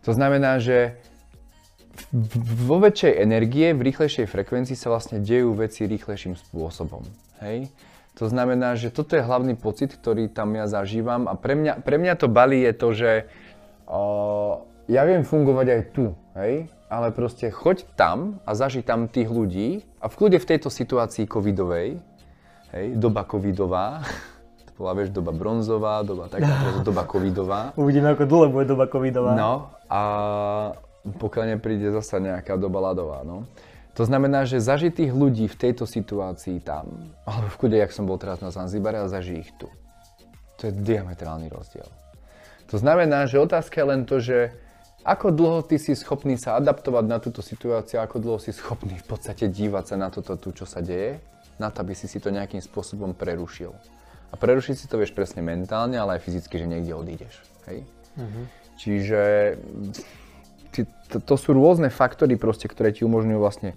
To 0.08 0.16
znamená, 0.16 0.64
že 0.64 0.96
vo 2.64 2.80
väčšej 2.80 3.20
energie, 3.20 3.76
v 3.76 3.92
rýchlejšej 3.92 4.32
frekvencii 4.32 4.80
sa 4.80 4.96
vlastne 4.96 5.20
dejú 5.20 5.52
veci 5.52 5.84
rýchlejším 5.84 6.40
spôsobom, 6.40 7.04
hej. 7.44 7.68
To 8.16 8.32
znamená, 8.32 8.80
že 8.80 8.88
toto 8.88 9.12
je 9.12 9.20
hlavný 9.20 9.60
pocit, 9.60 9.92
ktorý 9.92 10.32
tam 10.32 10.56
ja 10.56 10.64
zažívam 10.64 11.28
a 11.28 11.36
pre 11.36 11.52
mňa, 11.52 11.84
pre 11.84 12.00
mňa 12.00 12.14
to 12.16 12.32
Bali 12.32 12.64
je 12.64 12.72
to, 12.72 12.88
že 12.96 13.12
uh, 13.84 14.64
ja 14.88 15.04
viem 15.04 15.20
fungovať 15.20 15.66
aj 15.68 15.80
tu, 15.92 16.16
hej, 16.32 16.72
ale 16.88 17.12
proste 17.12 17.52
choď 17.52 17.84
tam 17.92 18.40
a 18.48 18.56
zaži 18.56 18.80
tam 18.80 19.12
tých 19.12 19.28
ľudí 19.28 19.84
a 20.00 20.08
v 20.08 20.16
kľude 20.16 20.40
v 20.40 20.48
tejto 20.48 20.72
situácii 20.72 21.28
covidovej, 21.28 22.00
hej, 22.72 22.86
doba 22.96 23.28
covidová, 23.28 24.00
to 24.66 24.72
bola, 24.80 24.96
vieš, 24.96 25.12
doba 25.12 25.36
bronzová, 25.36 26.00
doba 26.00 26.32
taká, 26.32 26.80
doba 26.80 27.04
covidová. 27.12 27.76
Uvidíme, 27.76 28.16
ako 28.16 28.24
dlho 28.24 28.46
bude 28.48 28.64
doba 28.64 28.88
covidová. 28.88 29.36
No 29.36 29.76
a 29.92 30.00
pokiaľ 31.04 31.60
nepríde 31.60 31.92
zasa 31.92 32.16
nejaká 32.16 32.56
doba 32.56 32.80
ľadová, 32.80 33.28
no. 33.28 33.44
To 33.96 34.04
znamená, 34.04 34.44
že 34.44 34.60
zaži 34.60 34.92
tých 34.92 35.08
ľudí 35.08 35.48
v 35.48 35.56
tejto 35.56 35.88
situácii 35.88 36.60
tam, 36.60 37.16
alebo 37.24 37.48
v 37.48 37.56
kľude, 37.56 37.76
jak 37.80 37.96
som 37.96 38.04
bol 38.04 38.20
teraz 38.20 38.44
na 38.44 38.52
Zanzibare, 38.52 39.00
a 39.00 39.08
zaži 39.08 39.40
ich 39.40 39.50
tu. 39.56 39.72
To 40.60 40.68
je 40.68 40.72
diametrálny 40.72 41.48
rozdiel. 41.48 41.88
To 42.68 42.76
znamená, 42.76 43.24
že 43.24 43.40
otázka 43.40 43.80
je 43.80 43.86
len 43.88 44.02
to, 44.04 44.20
že 44.20 44.52
ako 45.06 45.32
dlho 45.32 45.60
ty 45.64 45.78
si 45.78 45.94
schopný 45.94 46.36
sa 46.36 46.58
adaptovať 46.58 47.04
na 47.06 47.22
túto 47.22 47.40
situáciu, 47.40 48.02
ako 48.02 48.20
dlho 48.20 48.38
si 48.42 48.50
schopný 48.52 48.98
v 49.00 49.06
podstate 49.06 49.48
dívať 49.48 49.94
sa 49.94 49.96
na 49.96 50.12
toto 50.12 50.36
tu, 50.36 50.52
čo 50.52 50.66
sa 50.66 50.82
deje, 50.82 51.22
na 51.56 51.72
to, 51.72 51.80
aby 51.80 51.96
si 51.96 52.04
si 52.10 52.20
to 52.20 52.28
nejakým 52.28 52.60
spôsobom 52.60 53.16
prerušil. 53.16 53.72
A 54.28 54.34
prerušiť 54.34 54.74
si 54.76 54.86
to 54.90 54.98
vieš 54.98 55.14
presne 55.14 55.40
mentálne, 55.40 55.96
ale 55.96 56.18
aj 56.18 56.26
fyzicky, 56.26 56.58
že 56.58 56.66
niekde 56.66 56.92
odídeš. 56.92 57.32
Hej? 57.70 57.86
Uh-huh. 58.18 58.44
Čiže 58.76 59.20
to, 60.84 61.22
to 61.22 61.34
sú 61.40 61.56
rôzne 61.56 61.88
faktory, 61.88 62.36
proste, 62.36 62.68
ktoré 62.68 62.92
ti 62.92 63.06
umožňujú 63.08 63.38
vlastne 63.40 63.72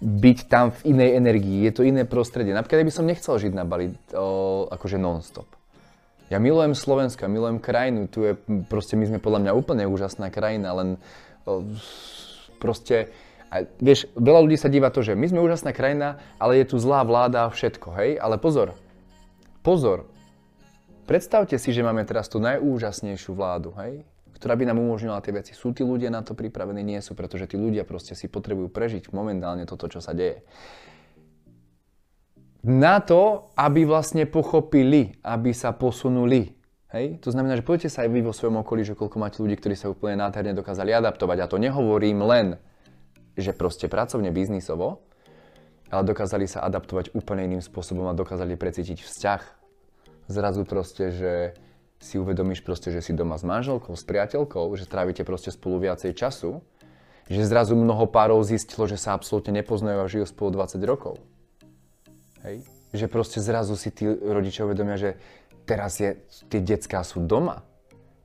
byť 0.00 0.38
tam 0.48 0.72
v 0.72 0.96
inej 0.96 1.10
energii, 1.20 1.60
je 1.68 1.72
to 1.76 1.82
iné 1.84 2.08
prostredie. 2.08 2.56
Napríklad, 2.56 2.88
by 2.88 2.94
som 2.94 3.04
nechcel 3.04 3.36
žiť 3.36 3.52
na 3.52 3.68
Bali 3.68 3.92
o, 4.16 4.64
akože 4.72 4.96
non-stop. 4.96 5.44
Ja 6.32 6.38
milujem 6.38 6.78
Slovensko, 6.78 7.26
milujem 7.26 7.58
krajinu, 7.58 8.06
tu 8.06 8.22
je, 8.22 8.38
proste 8.70 8.94
my 8.94 9.04
sme 9.10 9.18
podľa 9.18 9.44
mňa 9.44 9.52
úplne 9.52 9.84
úžasná 9.90 10.30
krajina, 10.30 10.72
len 10.72 10.88
proste, 12.62 13.10
a 13.50 13.66
vieš, 13.82 14.06
veľa 14.14 14.40
ľudí 14.46 14.54
sa 14.54 14.70
díva 14.70 14.94
to, 14.94 15.02
že 15.02 15.18
my 15.18 15.26
sme 15.26 15.42
úžasná 15.42 15.74
krajina, 15.74 16.22
ale 16.38 16.62
je 16.62 16.70
tu 16.70 16.76
zlá 16.78 17.02
vláda 17.02 17.44
a 17.44 17.52
všetko, 17.52 17.88
hej, 17.98 18.10
ale 18.22 18.38
pozor, 18.38 18.78
pozor, 19.66 20.06
predstavte 21.10 21.58
si, 21.58 21.74
že 21.74 21.82
máme 21.82 22.06
teraz 22.06 22.30
tú 22.30 22.38
najúžasnejšiu 22.38 23.34
vládu, 23.34 23.74
hej, 23.82 24.06
ktorá 24.40 24.56
by 24.56 24.72
nám 24.72 24.80
umožnila 24.80 25.20
tie 25.20 25.36
veci. 25.36 25.52
Sú 25.52 25.76
tí 25.76 25.84
ľudia 25.84 26.08
na 26.08 26.24
to 26.24 26.32
pripravení? 26.32 26.80
Nie 26.80 27.04
sú, 27.04 27.12
pretože 27.12 27.44
tí 27.44 27.60
ľudia 27.60 27.84
proste 27.84 28.16
si 28.16 28.24
potrebujú 28.26 28.72
prežiť 28.72 29.12
momentálne 29.12 29.68
toto, 29.68 29.84
čo 29.86 30.00
sa 30.00 30.16
deje 30.16 30.40
na 32.64 33.00
to, 33.00 33.52
aby 33.56 33.88
vlastne 33.88 34.28
pochopili, 34.28 35.16
aby 35.24 35.52
sa 35.56 35.72
posunuli. 35.72 36.52
Hej? 36.92 37.22
To 37.24 37.32
znamená, 37.32 37.56
že 37.56 37.64
poďte 37.64 37.88
sa 37.88 38.04
aj 38.04 38.10
vy 38.12 38.20
vo 38.20 38.36
svojom 38.36 38.60
okolí, 38.60 38.84
že 38.84 38.98
koľko 38.98 39.16
máte 39.16 39.40
ľudí, 39.40 39.56
ktorí 39.56 39.74
sa 39.76 39.88
úplne 39.88 40.20
nádherne 40.20 40.52
dokázali 40.52 40.92
adaptovať. 40.92 41.38
A 41.40 41.50
to 41.50 41.56
nehovorím 41.56 42.20
len, 42.20 42.60
že 43.38 43.56
proste 43.56 43.88
pracovne, 43.88 44.28
biznisovo, 44.28 45.00
ale 45.88 46.02
dokázali 46.04 46.44
sa 46.44 46.60
adaptovať 46.68 47.16
úplne 47.16 47.48
iným 47.48 47.64
spôsobom 47.64 48.04
a 48.10 48.14
dokázali 48.14 48.60
precítiť 48.60 49.08
vzťah. 49.08 49.42
Zrazu 50.28 50.62
proste, 50.68 51.10
že 51.10 51.32
si 52.00 52.16
uvedomíš 52.16 52.64
proste, 52.64 52.88
že 52.88 53.04
si 53.04 53.12
doma 53.12 53.36
s 53.36 53.44
manželkou, 53.44 53.92
s 53.92 54.02
priateľkou, 54.08 54.72
že 54.72 54.88
trávite 54.88 55.20
proste 55.22 55.52
spolu 55.52 55.84
viacej 55.84 56.16
času, 56.16 56.64
že 57.28 57.46
zrazu 57.46 57.76
mnoho 57.76 58.08
párov 58.08 58.40
zistilo, 58.42 58.88
že 58.88 58.96
sa 58.96 59.14
absolútne 59.14 59.60
nepoznajú 59.60 59.98
a 60.00 60.10
žijú 60.10 60.26
spolu 60.26 60.64
20 60.64 60.80
rokov. 60.82 61.20
Hej? 62.42 62.64
Že 62.90 63.06
proste 63.06 63.38
zrazu 63.38 63.76
si 63.78 63.92
tí 63.92 64.08
rodičia 64.08 64.66
uvedomia, 64.66 64.98
že 64.98 65.20
teraz 65.68 66.00
je, 66.02 66.18
tie 66.50 66.58
decká 66.58 67.04
sú 67.06 67.22
doma. 67.22 67.62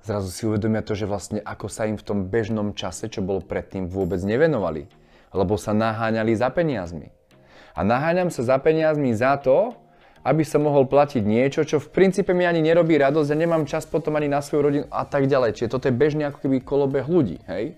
Zrazu 0.01 0.33
si 0.33 0.47
uvedomia 0.47 0.81
to, 0.81 0.97
že 0.97 1.05
vlastne 1.05 1.43
ako 1.43 1.69
sa 1.69 1.85
im 1.85 1.99
v 1.99 2.05
tom 2.07 2.25
bežnom 2.31 2.73
čase, 2.73 3.11
čo 3.11 3.21
bolo 3.21 3.43
predtým, 3.43 3.91
vôbec 3.91 4.23
nevenovali. 4.23 4.89
Lebo 5.35 5.59
sa 5.59 5.75
naháňali 5.75 6.33
za 6.33 6.49
peniazmi. 6.49 7.11
A 7.75 7.83
naháňam 7.83 8.31
sa 8.31 8.41
za 8.41 8.57
peniazmi 8.57 9.11
za 9.11 9.35
to, 9.35 9.75
aby 10.25 10.41
som 10.41 10.65
mohol 10.65 10.89
platiť 10.89 11.21
niečo, 11.21 11.61
čo 11.61 11.77
v 11.77 11.93
princípe 11.93 12.33
mi 12.33 12.49
ani 12.49 12.65
nerobí 12.65 12.97
radosť 12.97 13.29
a 13.29 13.37
nemám 13.37 13.69
čas 13.69 13.85
potom 13.85 14.17
ani 14.17 14.25
na 14.25 14.41
svoju 14.41 14.61
rodinu 14.65 14.85
a 14.89 15.05
tak 15.05 15.29
ďalej. 15.29 15.53
Čiže 15.53 15.69
toto 15.77 15.85
je 15.85 15.93
bežný 15.93 16.25
ako 16.25 16.41
keby 16.41 16.65
kolobeh 16.65 17.05
ľudí, 17.05 17.45
hej? 17.45 17.77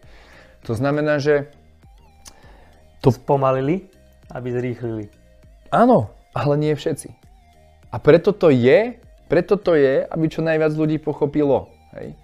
To 0.64 0.72
znamená, 0.72 1.20
že... 1.20 1.52
To... 3.04 3.12
Spomalili, 3.12 3.92
aby 4.32 4.48
zrýchlili. 4.56 5.12
Áno, 5.76 6.08
ale 6.32 6.56
nie 6.56 6.72
všetci. 6.72 7.12
A 7.92 8.00
preto 8.00 8.32
to 8.32 8.48
je, 8.48 8.96
preto 9.28 9.60
to 9.60 9.76
je, 9.76 10.08
aby 10.08 10.26
čo 10.32 10.40
najviac 10.40 10.72
ľudí 10.72 11.04
pochopilo, 11.04 11.68
hej? 12.00 12.16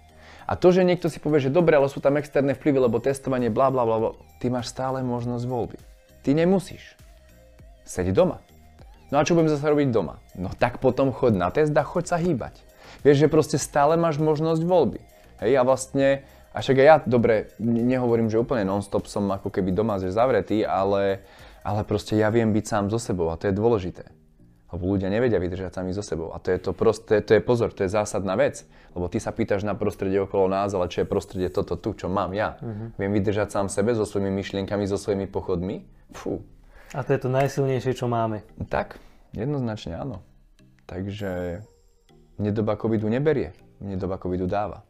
A 0.43 0.55
to, 0.59 0.71
že 0.75 0.87
niekto 0.87 1.07
si 1.07 1.23
povie, 1.23 1.39
že 1.39 1.51
dobre, 1.51 1.75
ale 1.75 1.87
sú 1.87 2.03
tam 2.03 2.19
externé 2.19 2.55
vplyvy, 2.55 2.79
lebo 2.87 2.99
testovanie, 2.99 3.51
bla 3.51 3.71
bla 3.71 3.83
bla, 3.83 4.15
ty 4.39 4.47
máš 4.47 4.71
stále 4.71 5.03
možnosť 5.03 5.43
voľby. 5.47 5.79
Ty 6.23 6.35
nemusíš. 6.35 6.95
Seď 7.83 8.15
doma. 8.15 8.39
No 9.13 9.21
a 9.21 9.25
čo 9.29 9.37
budem 9.37 9.53
zase 9.53 9.69
robiť 9.69 9.93
doma? 9.93 10.17
No 10.33 10.49
tak 10.49 10.81
potom 10.81 11.13
chod 11.13 11.37
na 11.37 11.53
test 11.53 11.69
a 11.77 11.85
choď 11.85 12.03
sa 12.09 12.17
hýbať. 12.17 12.65
Vieš, 13.05 13.21
že 13.21 13.27
proste 13.29 13.61
stále 13.61 13.93
máš 13.93 14.17
možnosť 14.17 14.65
voľby. 14.65 15.05
Hej, 15.37 15.53
a 15.53 15.61
vlastne, 15.61 16.25
a 16.49 16.65
však 16.65 16.81
aj 16.81 16.87
ja, 16.89 16.97
dobre, 17.05 17.53
nehovorím, 17.61 18.33
že 18.33 18.41
úplne 18.41 18.65
non-stop 18.65 19.05
som 19.05 19.29
ako 19.29 19.53
keby 19.53 19.69
doma 19.69 20.01
že 20.01 20.09
zavretý, 20.09 20.65
ale, 20.65 21.21
ale 21.61 21.85
proste 21.85 22.17
ja 22.17 22.33
viem 22.33 22.49
byť 22.49 22.65
sám 22.65 22.85
so 22.89 22.97
sebou 22.97 23.29
a 23.29 23.37
to 23.37 23.45
je 23.45 23.53
dôležité. 23.53 24.09
Lebo 24.73 24.89
ľudia 24.97 25.13
nevedia 25.13 25.37
vydržať 25.37 25.77
sami 25.77 25.93
so 25.93 26.01
sebou. 26.01 26.33
A 26.33 26.41
to 26.41 26.49
je 26.49 26.57
to 26.57 26.73
proste, 26.73 27.13
to 27.29 27.37
je 27.37 27.41
pozor, 27.45 27.69
to 27.69 27.85
je 27.85 27.93
zásadná 27.93 28.33
vec. 28.33 28.65
Lebo 28.97 29.05
ty 29.05 29.21
sa 29.21 29.29
pýtaš 29.29 29.61
na 29.61 29.77
prostredie 29.77 30.17
okolo 30.25 30.49
nás, 30.49 30.73
ale 30.73 30.89
čo 30.89 31.05
je 31.05 31.07
prostredie 31.13 31.53
toto 31.53 31.77
tu, 31.77 31.93
čo 31.93 32.09
mám 32.09 32.33
ja. 32.33 32.57
Uh-huh. 32.57 32.89
Viem 32.97 33.13
vydržať 33.13 33.53
sám 33.53 33.69
sebe 33.69 33.93
so 33.93 34.01
svojimi 34.01 34.33
myšlienkami, 34.33 34.89
so 34.89 34.97
svojimi 34.97 35.29
pochodmi. 35.29 35.85
Fú, 36.17 36.41
a 36.93 37.01
to 37.01 37.09
je 37.17 37.19
to 37.25 37.29
najsilnejšie, 37.29 37.97
čo 37.97 38.05
máme. 38.05 38.45
Tak, 38.69 39.01
jednoznačne 39.33 39.97
áno. 39.97 40.21
Takže 40.85 41.65
mne 42.37 42.51
doba 42.53 42.77
covidu 42.77 43.09
neberie, 43.09 43.57
mne 43.81 43.97
doba 43.97 44.21
covidu 44.21 44.45
dáva. 44.45 44.85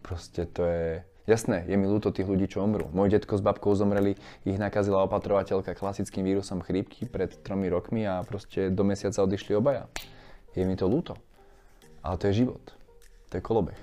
Proste 0.00 0.48
to 0.48 0.64
je... 0.64 1.04
Jasné, 1.26 1.66
je 1.66 1.74
mi 1.74 1.90
ľúto 1.90 2.14
tých 2.14 2.30
ľudí, 2.30 2.46
čo 2.46 2.62
umrú. 2.62 2.86
Môj 2.94 3.10
detko 3.10 3.34
s 3.34 3.42
babkou 3.42 3.74
zomreli, 3.74 4.14
ich 4.46 4.58
nakazila 4.62 5.02
opatrovateľka 5.10 5.74
klasickým 5.74 6.22
vírusom 6.22 6.62
chrípky 6.62 7.02
pred 7.02 7.34
tromi 7.42 7.66
rokmi 7.66 8.06
a 8.06 8.22
proste 8.22 8.70
do 8.70 8.86
mesiaca 8.86 9.26
odišli 9.26 9.58
obaja. 9.58 9.90
Je 10.54 10.62
mi 10.62 10.78
to 10.78 10.86
ľúto. 10.86 11.18
Ale 12.06 12.14
to 12.22 12.30
je 12.30 12.46
život. 12.46 12.62
To 13.34 13.36
je 13.36 13.42
kolobeh. 13.42 13.74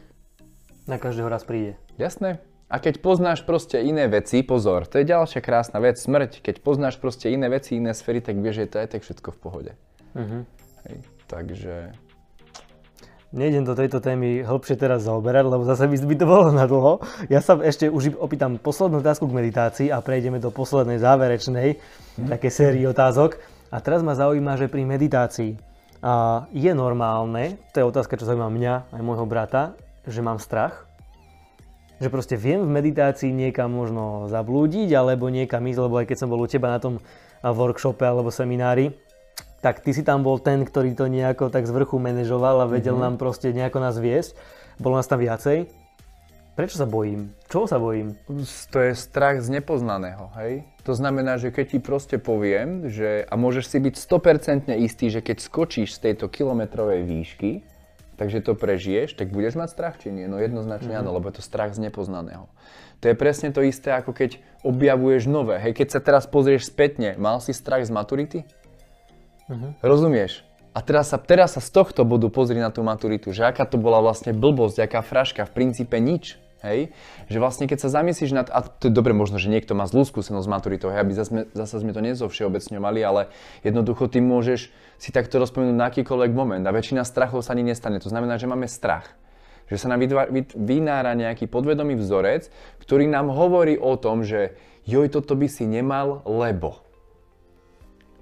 Na 0.88 0.96
každého 0.96 1.28
raz 1.28 1.44
príde. 1.44 1.76
Jasné, 2.00 2.40
a 2.74 2.82
keď 2.82 3.06
poznáš 3.06 3.46
proste 3.46 3.86
iné 3.86 4.10
veci, 4.10 4.42
pozor, 4.42 4.90
to 4.90 4.98
je 4.98 5.06
ďalšia 5.06 5.46
krásna 5.46 5.78
vec, 5.78 6.02
smrť. 6.02 6.42
Keď 6.42 6.66
poznáš 6.66 6.98
proste 6.98 7.30
iné 7.30 7.46
veci, 7.46 7.78
iné 7.78 7.94
sféry, 7.94 8.18
tak 8.18 8.42
vieš, 8.42 8.66
že 8.66 8.70
to 8.74 8.78
je 8.82 8.88
tak 8.90 9.02
všetko 9.06 9.30
v 9.30 9.38
pohode. 9.38 9.72
Uh-huh. 10.18 10.42
Hej, 10.90 11.06
takže... 11.30 11.94
Nejdem 13.30 13.66
do 13.66 13.78
tejto 13.78 14.02
témy 14.02 14.42
hĺbšie 14.42 14.78
teraz 14.78 15.06
zaoberať, 15.06 15.46
lebo 15.54 15.66
zase 15.70 15.86
by 15.86 16.16
to 16.18 16.26
bolo 16.26 16.50
na 16.50 16.66
dlho. 16.66 17.02
Ja 17.30 17.46
sa 17.46 17.62
ešte 17.62 17.94
už 17.94 18.18
opýtam 18.18 18.58
poslednú 18.58 19.06
otázku 19.06 19.30
k 19.30 19.38
meditácii 19.38 19.88
a 19.94 20.02
prejdeme 20.02 20.42
do 20.42 20.50
poslednej 20.50 20.98
záverečnej, 20.98 21.78
uh-huh. 21.78 22.26
také 22.26 22.50
sérii 22.50 22.90
otázok. 22.90 23.38
A 23.70 23.86
teraz 23.86 24.02
ma 24.02 24.18
zaujíma, 24.18 24.58
že 24.58 24.66
pri 24.66 24.82
meditácii 24.82 25.62
a 26.02 26.46
je 26.50 26.74
normálne, 26.74 27.62
to 27.70 27.80
je 27.82 27.86
otázka, 27.86 28.18
čo 28.18 28.26
zaujíma 28.26 28.50
mňa 28.50 28.74
aj 28.98 29.02
môjho 29.06 29.30
brata, 29.30 29.78
že 30.10 30.26
mám 30.26 30.42
strach 30.42 30.90
že 32.04 32.12
proste 32.12 32.36
viem 32.36 32.60
v 32.60 32.76
meditácii 32.76 33.32
niekam 33.32 33.72
možno 33.72 34.28
zablúdiť 34.28 34.92
alebo 34.92 35.32
niekam 35.32 35.64
ísť, 35.64 35.80
lebo 35.80 36.04
aj 36.04 36.12
keď 36.12 36.18
som 36.20 36.28
bol 36.28 36.44
u 36.44 36.48
teba 36.52 36.68
na 36.68 36.84
tom 36.84 37.00
workshope 37.40 38.04
alebo 38.04 38.28
seminári, 38.28 38.92
tak 39.64 39.80
ty 39.80 39.96
si 39.96 40.04
tam 40.04 40.28
bol 40.28 40.44
ten, 40.44 40.68
ktorý 40.68 40.92
to 40.92 41.08
nejako 41.08 41.48
tak 41.48 41.64
z 41.64 41.72
vrchu 41.72 41.96
manažoval 41.96 42.60
a 42.60 42.68
vedel 42.68 43.00
mm-hmm. 43.00 43.16
nám 43.16 43.16
proste 43.16 43.56
nejako 43.56 43.80
nás 43.80 43.96
viesť. 43.96 44.36
Bolo 44.76 45.00
nás 45.00 45.08
tam 45.08 45.24
viacej. 45.24 45.72
Prečo 46.54 46.78
sa 46.78 46.86
bojím? 46.86 47.34
Čoho 47.50 47.66
sa 47.66 47.82
bojím? 47.82 48.14
To 48.70 48.78
je 48.78 48.94
strach 48.94 49.42
z 49.42 49.50
nepoznaného, 49.50 50.30
hej? 50.38 50.62
To 50.86 50.94
znamená, 50.94 51.42
že 51.42 51.50
keď 51.50 51.66
ti 51.66 51.80
proste 51.82 52.22
poviem, 52.22 52.94
že, 52.94 53.26
a 53.26 53.34
môžeš 53.34 53.74
si 53.74 53.78
byť 53.82 53.96
100% 54.70 54.70
istý, 54.78 55.10
že 55.10 55.26
keď 55.26 55.42
skočíš 55.42 55.98
z 55.98 56.12
tejto 56.12 56.30
kilometrovej 56.30 57.10
výšky, 57.10 57.66
takže 58.16 58.46
to 58.46 58.54
prežiješ, 58.54 59.18
tak 59.18 59.34
budeš 59.34 59.58
mať 59.58 59.70
strach 59.70 59.96
či 60.00 60.14
nie? 60.14 60.30
No 60.30 60.38
jednoznačne 60.38 60.94
mm-hmm. 60.94 61.08
áno, 61.08 61.16
lebo 61.18 61.30
je 61.30 61.40
to 61.40 61.44
strach 61.46 61.74
z 61.74 61.84
nepoznaného. 61.84 62.48
To 63.04 63.12
je 63.12 63.16
presne 63.20 63.52
to 63.52 63.60
isté, 63.60 63.92
ako 63.92 64.16
keď 64.16 64.40
objavuješ 64.64 65.28
nové. 65.28 65.60
Hej, 65.60 65.76
keď 65.76 65.88
sa 65.92 66.00
teraz 66.00 66.24
pozrieš 66.24 66.72
spätne, 66.72 67.20
mal 67.20 67.44
si 67.44 67.52
strach 67.52 67.84
z 67.84 67.92
maturity? 67.92 68.48
Mm-hmm. 69.52 69.84
Rozumieš? 69.84 70.48
A 70.74 70.82
teraz 70.82 71.14
sa, 71.14 71.22
teraz 71.22 71.54
sa 71.54 71.62
z 71.62 71.70
tohto 71.70 72.02
bodu 72.02 72.26
pozri 72.34 72.58
na 72.58 72.74
tú 72.74 72.82
maturitu, 72.82 73.30
že 73.30 73.46
aká 73.46 73.70
to 73.70 73.78
bola 73.78 74.02
vlastne 74.02 74.34
blbosť, 74.34 74.90
aká 74.90 75.06
fraška, 75.06 75.46
v 75.46 75.54
princípe 75.54 76.02
nič. 76.02 76.42
Hej? 76.64 76.96
Že 77.28 77.38
vlastne 77.44 77.66
keď 77.68 77.84
sa 77.84 77.92
zamyslíš 77.92 78.32
nad, 78.32 78.48
a 78.48 78.64
to 78.64 78.88
je 78.88 78.94
dobre 78.96 79.12
možno, 79.12 79.36
že 79.36 79.52
niekto 79.52 79.76
má 79.76 79.84
zlú 79.84 80.08
skúsenosť 80.08 80.48
s 80.48 80.52
maturitou, 80.52 80.88
hej, 80.90 81.04
aby 81.04 81.12
zase, 81.12 81.52
zase 81.52 81.76
sme 81.84 81.92
to 81.92 82.00
nezovšeobecňovali, 82.00 83.00
ale 83.04 83.28
jednoducho 83.68 84.08
ty 84.08 84.24
môžeš 84.24 84.72
si 84.96 85.10
takto 85.12 85.44
rozpomenúť 85.44 85.76
na 85.76 85.92
akýkoľvek 85.92 86.32
moment 86.32 86.64
a 86.64 86.72
väčšina 86.72 87.04
strachov 87.04 87.44
sa 87.44 87.52
ani 87.52 87.68
nestane. 87.68 88.00
To 88.00 88.08
znamená, 88.08 88.40
že 88.40 88.48
máme 88.48 88.72
strach. 88.72 89.12
Že 89.68 89.76
sa 89.80 89.88
nám 89.92 90.04
vynára 90.56 91.12
nejaký 91.16 91.52
podvedomý 91.52 92.00
vzorec, 92.00 92.48
ktorý 92.84 93.12
nám 93.12 93.32
hovorí 93.32 93.76
o 93.76 94.00
tom, 94.00 94.24
že 94.24 94.56
joj, 94.88 95.12
toto 95.12 95.36
by 95.36 95.48
si 95.52 95.68
nemal, 95.68 96.24
lebo 96.24 96.84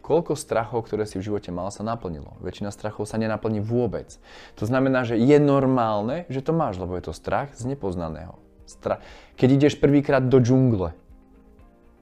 koľko 0.02 0.34
strachov, 0.34 0.90
ktoré 0.90 1.06
si 1.06 1.22
v 1.22 1.32
živote 1.32 1.54
mal, 1.54 1.70
sa 1.70 1.86
naplnilo. 1.86 2.36
Väčšina 2.42 2.74
strachov 2.74 3.06
sa 3.06 3.22
nenaplní 3.22 3.62
vôbec. 3.62 4.18
To 4.58 4.66
znamená, 4.66 5.06
že 5.06 5.16
je 5.16 5.38
normálne, 5.38 6.26
že 6.28 6.42
to 6.42 6.52
máš, 6.52 6.82
lebo 6.82 6.98
je 6.98 7.08
to 7.08 7.14
strach 7.14 7.54
z 7.54 7.70
nepoznaného. 7.70 8.42
Stra- 8.66 9.00
Keď 9.38 9.50
ideš 9.62 9.74
prvýkrát 9.78 10.26
do 10.26 10.42
džungle, 10.42 10.98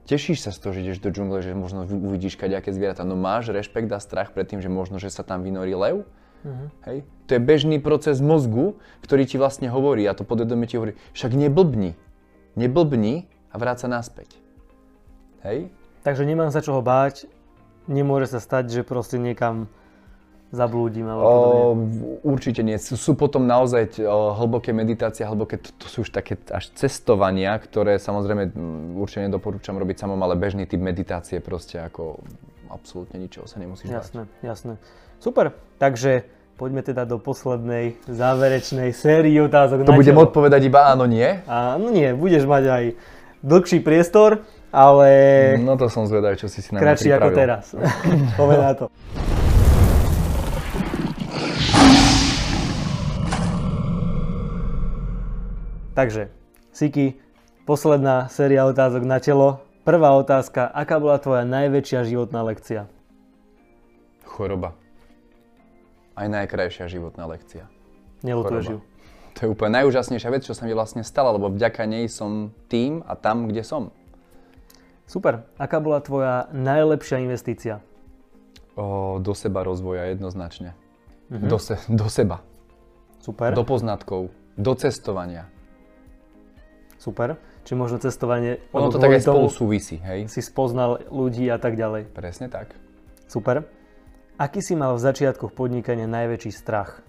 tešíš 0.10 0.48
sa 0.48 0.52
z 0.56 0.58
toho, 0.58 0.72
že 0.74 0.82
ideš 0.82 1.00
do 1.04 1.14
džungle, 1.14 1.46
že 1.46 1.54
možno 1.54 1.86
uvidíš 1.86 2.40
kaďaké 2.40 2.74
zvieratá, 2.74 3.06
no 3.06 3.14
máš 3.14 3.54
rešpekt 3.54 3.92
a 3.94 4.02
strach 4.02 4.34
pred 4.34 4.50
tým, 4.50 4.64
že 4.64 4.72
možno, 4.72 4.98
že 4.98 5.14
sa 5.14 5.22
tam 5.22 5.46
vynorí 5.46 5.78
lev? 5.78 6.08
Uh-huh. 6.40 6.72
Hej? 6.88 7.04
To 7.28 7.38
je 7.38 7.42
bežný 7.44 7.78
proces 7.78 8.24
mozgu, 8.24 8.80
ktorý 9.06 9.28
ti 9.28 9.36
vlastne 9.38 9.68
hovorí, 9.70 10.08
a 10.08 10.16
to 10.16 10.26
podvedomie 10.26 10.66
ti 10.66 10.80
hovorí, 10.80 10.98
však 11.14 11.36
neblbni, 11.36 11.94
neblbni 12.58 13.28
a 13.52 13.56
vráť 13.60 13.86
sa 13.86 13.88
naspäť. 13.92 14.34
Hej? 15.46 15.70
Takže 16.02 16.24
nemám 16.24 16.50
sa 16.50 16.64
čoho 16.64 16.80
báť, 16.80 17.28
nemôže 17.90 18.30
sa 18.30 18.40
stať, 18.40 18.70
že 18.70 18.82
proste 18.86 19.18
niekam 19.18 19.66
zablúdim 20.50 21.06
alebo 21.06 21.26
o, 21.26 21.38
Určite 22.26 22.66
nie. 22.66 22.78
Sú, 22.82 22.98
sú 22.98 23.14
potom 23.14 23.46
naozaj 23.46 24.02
o, 24.02 24.34
hlboké 24.34 24.74
meditácie, 24.74 25.26
hlboké, 25.26 25.62
to, 25.62 25.70
to 25.78 25.86
sú 25.86 25.98
už 26.06 26.10
také 26.10 26.38
až 26.50 26.74
cestovania, 26.74 27.54
ktoré 27.58 28.02
samozrejme 28.02 28.54
určite 28.98 29.30
nedoporúčam 29.30 29.78
robiť 29.78 30.02
samom, 30.02 30.18
ale 30.26 30.38
bežný 30.38 30.66
typ 30.66 30.82
meditácie 30.82 31.38
proste 31.38 31.78
ako 31.78 32.22
absolútne 32.70 33.18
ničoho 33.22 33.46
sa 33.50 33.62
nemusíš 33.62 33.90
Jasné, 33.90 34.26
bať. 34.26 34.46
jasné. 34.46 34.74
Super, 35.22 35.54
takže 35.82 36.26
poďme 36.58 36.82
teda 36.82 37.06
do 37.06 37.22
poslednej 37.22 37.98
záverečnej 38.10 38.90
série 38.94 39.38
otázok. 39.42 39.86
To 39.86 39.94
budem 39.96 40.18
odpovedať 40.18 40.62
iba 40.66 40.90
áno, 40.90 41.06
nie? 41.06 41.46
Áno, 41.46 41.94
nie, 41.94 42.14
budeš 42.14 42.50
mať 42.50 42.64
aj 42.70 42.84
dlhší 43.46 43.80
priestor 43.86 44.44
ale... 44.70 45.10
No 45.58 45.78
to 45.78 45.90
som 45.90 46.06
zvedavý, 46.06 46.38
čo 46.38 46.46
si 46.46 46.62
si 46.62 46.70
na 46.74 46.82
Kratší 46.82 47.14
ako 47.14 47.30
teraz. 47.34 47.74
Povedá 48.40 48.78
to. 48.78 48.86
Takže, 55.98 56.32
Siki, 56.72 57.20
posledná 57.68 58.32
séria 58.32 58.64
otázok 58.64 59.04
na 59.04 59.20
telo. 59.20 59.60
Prvá 59.84 60.16
otázka, 60.16 60.72
aká 60.72 60.96
bola 60.96 61.20
tvoja 61.20 61.44
najväčšia 61.44 62.08
životná 62.08 62.40
lekcia? 62.46 62.88
Choroba. 64.24 64.78
Aj 66.16 66.30
najkrajšia 66.32 66.88
životná 66.88 67.28
lekcia. 67.28 67.68
Nelutuješ 68.24 68.66
ju? 68.76 68.80
To 69.36 69.40
je 69.44 69.52
úplne 69.52 69.84
najúžasnejšia 69.84 70.30
vec, 70.32 70.44
čo 70.48 70.56
sa 70.56 70.64
mi 70.64 70.72
vlastne 70.72 71.04
stala, 71.04 71.36
lebo 71.36 71.52
vďaka 71.52 71.84
nej 71.84 72.08
som 72.08 72.52
tým 72.72 73.04
a 73.04 73.16
tam, 73.20 73.52
kde 73.52 73.64
som. 73.64 73.92
Super. 75.10 75.50
Aká 75.58 75.82
bola 75.82 75.98
tvoja 76.06 76.46
najlepšia 76.54 77.26
investícia? 77.26 77.82
O, 78.78 79.18
do 79.18 79.34
seba 79.34 79.66
rozvoja 79.66 80.06
jednoznačne. 80.14 80.78
Mm-hmm. 81.34 81.50
Do, 81.50 81.58
se, 81.58 81.76
do 81.90 82.06
seba. 82.06 82.46
Super. 83.18 83.58
Do 83.58 83.66
poznatkov. 83.66 84.30
Do 84.54 84.78
cestovania. 84.78 85.50
Super. 87.02 87.42
Či 87.66 87.74
možno 87.74 87.98
cestovanie... 87.98 88.62
Ono 88.70 88.94
to 88.94 89.02
tak 89.02 89.18
aj 89.18 89.26
spolu 89.26 89.50
súvisí, 89.50 89.98
hej? 89.98 90.30
Si 90.30 90.46
spoznal 90.46 91.02
ľudí 91.10 91.50
a 91.50 91.58
tak 91.58 91.74
ďalej. 91.74 92.14
Presne 92.14 92.46
tak. 92.46 92.78
Super. 93.26 93.66
Aký 94.38 94.62
si 94.62 94.78
mal 94.78 94.94
v 94.94 95.10
začiatkoch 95.10 95.58
podnikania 95.58 96.06
najväčší 96.06 96.54
strach? 96.54 97.02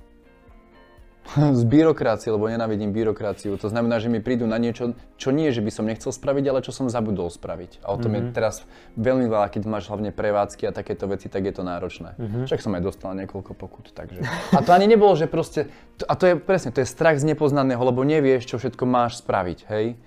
Z 1.60 1.62
byrokracie, 1.64 2.32
lebo 2.34 2.50
nenávidím 2.50 2.90
byrokraciu. 2.90 3.54
To 3.60 3.68
znamená, 3.70 4.02
že 4.02 4.10
mi 4.10 4.18
prídu 4.18 4.50
na 4.50 4.58
niečo, 4.58 4.98
čo 5.14 5.30
nie, 5.30 5.54
že 5.54 5.62
by 5.62 5.70
som 5.70 5.84
nechcel 5.86 6.10
spraviť, 6.10 6.44
ale 6.50 6.64
čo 6.64 6.74
som 6.74 6.90
zabudol 6.90 7.30
spraviť. 7.30 7.84
A 7.86 7.94
o 7.94 8.00
tom 8.00 8.12
mm-hmm. 8.12 8.32
je 8.32 8.36
teraz 8.36 8.54
veľmi 8.98 9.30
veľa, 9.30 9.46
keď 9.52 9.62
máš 9.70 9.86
hlavne 9.92 10.10
prevádzky 10.10 10.66
a 10.66 10.72
takéto 10.74 11.06
veci, 11.06 11.30
tak 11.30 11.46
je 11.46 11.54
to 11.54 11.62
náročné. 11.62 12.18
Mm-hmm. 12.18 12.44
Však 12.50 12.60
som 12.64 12.74
aj 12.74 12.82
dostal 12.82 13.14
niekoľko 13.14 13.52
pokut, 13.54 13.94
takže... 13.94 14.26
A 14.56 14.60
to 14.64 14.74
ani 14.74 14.90
nebolo, 14.90 15.14
že 15.14 15.30
proste... 15.30 15.70
A 16.08 16.18
to 16.18 16.24
je 16.26 16.34
presne, 16.40 16.74
to 16.74 16.82
je 16.82 16.88
strach 16.88 17.20
z 17.20 17.28
nepoznaného, 17.28 17.80
lebo 17.80 18.02
nevieš, 18.02 18.50
čo 18.50 18.56
všetko 18.58 18.82
máš 18.88 19.22
spraviť, 19.22 19.58
hej? 19.70 20.00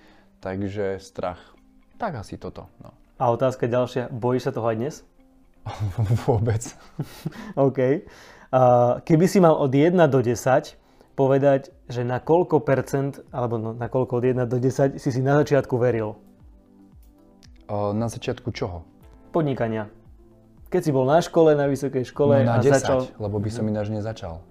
Takže 0.43 0.99
strach. 0.99 1.39
Tak 1.95 2.19
asi 2.19 2.35
toto, 2.35 2.67
no. 2.83 2.91
A 3.15 3.31
otázka 3.31 3.69
ďalšia, 3.69 4.11
bojíš 4.11 4.49
sa 4.49 4.51
toho 4.51 4.67
aj 4.67 4.75
dnes? 4.75 4.95
Vôbec. 6.27 6.59
OK. 7.55 7.79
Uh, 8.53 8.99
keby 9.07 9.25
si 9.25 9.39
mal 9.39 9.55
od 9.55 9.71
1 9.71 9.95
do 10.11 10.19
10 10.19 10.82
povedať, 11.13 11.69
že 11.85 12.01
na 12.01 12.17
koľko 12.17 12.61
percent, 12.65 13.21
alebo 13.29 13.55
no, 13.61 13.69
na 13.73 13.87
koľko 13.89 14.17
od 14.19 14.25
1 14.25 14.49
do 14.49 14.57
10 14.57 14.97
si 14.97 15.09
si 15.09 15.21
na 15.21 15.37
začiatku 15.41 15.77
veril? 15.77 16.17
O, 17.69 17.93
na 17.93 18.09
začiatku 18.09 18.49
čoho? 18.51 18.85
Podnikania. 19.29 19.89
Keď 20.73 20.81
si 20.81 20.91
bol 20.91 21.05
na 21.05 21.21
škole, 21.21 21.53
na 21.53 21.69
vysokej 21.69 22.01
škole 22.05 22.41
no, 22.41 22.49
na 22.49 22.53
a 22.57 22.65
10, 22.65 22.81
začal... 22.81 22.99
lebo 23.21 23.37
by 23.37 23.49
som 23.53 23.65
ináč 23.69 23.93
nezačal. 23.93 24.41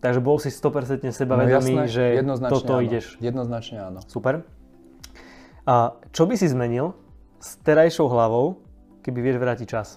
Takže 0.00 0.20
bol 0.20 0.40
si 0.40 0.48
100% 0.52 1.08
sebavedomý, 1.12 1.72
no, 1.72 1.84
jasné, 1.84 1.84
že 1.88 2.04
toto 2.48 2.80
áno. 2.80 2.84
ideš. 2.84 3.16
Jednoznačne 3.20 3.80
áno. 3.80 4.00
Super. 4.08 4.44
A 5.66 5.98
čo 6.14 6.24
by 6.24 6.38
si 6.38 6.46
zmenil 6.48 6.94
s 7.42 7.58
terajšou 7.64 8.06
hlavou, 8.08 8.62
keby 9.04 9.18
vieš 9.20 9.36
vrátiť 9.42 9.66
čas? 9.66 9.88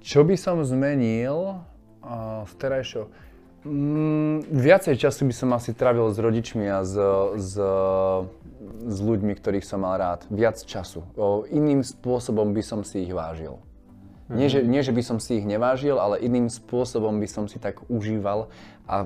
Čo 0.00 0.24
by 0.24 0.34
som 0.34 0.64
zmenil 0.64 1.60
uh, 2.02 2.42
s 2.48 2.52
terajšou? 2.56 3.29
Mm, 3.60 4.40
viacej 4.48 4.96
času 4.96 5.28
by 5.28 5.34
som 5.36 5.52
asi 5.52 5.76
trávil 5.76 6.08
s 6.08 6.16
rodičmi 6.16 6.64
a 6.64 6.80
s, 6.80 6.96
s, 7.36 7.52
s 8.88 8.98
ľuďmi, 9.04 9.36
ktorých 9.36 9.68
som 9.68 9.84
mal 9.84 10.00
rád. 10.00 10.24
Viac 10.32 10.64
času. 10.64 11.04
O, 11.12 11.44
iným 11.44 11.84
spôsobom 11.84 12.56
by 12.56 12.62
som 12.64 12.80
si 12.80 13.04
ich 13.04 13.12
vážil. 13.12 13.60
Mm-hmm. 13.60 14.36
Nie, 14.40 14.48
že, 14.48 14.60
nie, 14.64 14.80
že 14.80 14.96
by 14.96 15.02
som 15.04 15.18
si 15.20 15.42
ich 15.42 15.44
nevážil, 15.44 16.00
ale 16.00 16.24
iným 16.24 16.48
spôsobom 16.48 17.20
by 17.20 17.28
som 17.28 17.44
si 17.52 17.60
tak 17.60 17.84
užíval 17.92 18.48
a 18.88 19.04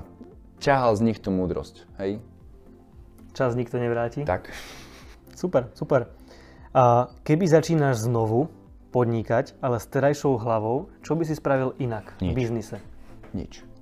ťahal 0.63 0.95
z 0.95 1.01
nich 1.03 1.19
tú 1.19 1.35
múdrosť. 1.35 1.83
Hej? 1.99 2.23
Čas 3.35 3.59
nikto 3.59 3.75
nevráti? 3.75 4.23
Tak. 4.23 4.55
Super, 5.35 5.67
super. 5.75 6.07
A 6.71 7.11
keby 7.27 7.43
začínaš 7.43 8.07
znovu 8.07 8.47
podnikať, 8.95 9.59
ale 9.59 9.83
s 9.83 9.87
terajšou 9.91 10.39
hlavou, 10.39 10.87
čo 11.03 11.19
by 11.19 11.27
si 11.27 11.35
spravil 11.35 11.75
inak 11.75 12.15
Nič. 12.23 12.31
v 12.31 12.35
biznise? 12.39 12.77
Nič. 13.35 13.74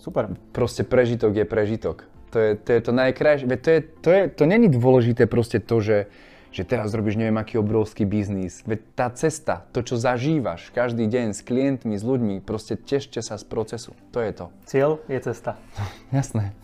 Super. 0.00 0.32
Proste 0.56 0.80
prežitok 0.80 1.36
je 1.36 1.44
prežitok. 1.44 2.08
To 2.32 2.38
je 2.40 2.56
to, 2.56 2.70
je 2.72 2.80
to 2.80 2.92
najkrajšie. 2.96 3.46
To, 3.46 3.68
je, 3.68 3.80
to, 4.00 4.08
je, 4.10 4.22
to 4.32 4.44
není 4.48 4.72
dôležité 4.72 5.28
proste 5.28 5.60
to, 5.60 5.82
že, 5.84 6.08
že 6.54 6.62
teraz 6.64 6.94
robíš 6.96 7.20
neviem 7.20 7.36
aký 7.36 7.60
obrovský 7.60 8.08
biznis. 8.08 8.64
Veď 8.64 8.80
tá 8.96 9.06
cesta, 9.12 9.68
to 9.76 9.84
čo 9.84 10.00
zažívaš 10.00 10.72
každý 10.72 11.04
deň 11.04 11.36
s 11.36 11.44
klientmi, 11.44 12.00
s 12.00 12.04
ľuďmi, 12.06 12.40
proste 12.40 12.80
tešte 12.80 13.20
sa 13.20 13.36
z 13.36 13.44
procesu. 13.44 13.92
To 14.16 14.24
je 14.24 14.32
to. 14.32 14.46
Cieľ 14.64 15.04
je 15.10 15.18
cesta. 15.20 15.60
Jasné. 16.16 16.56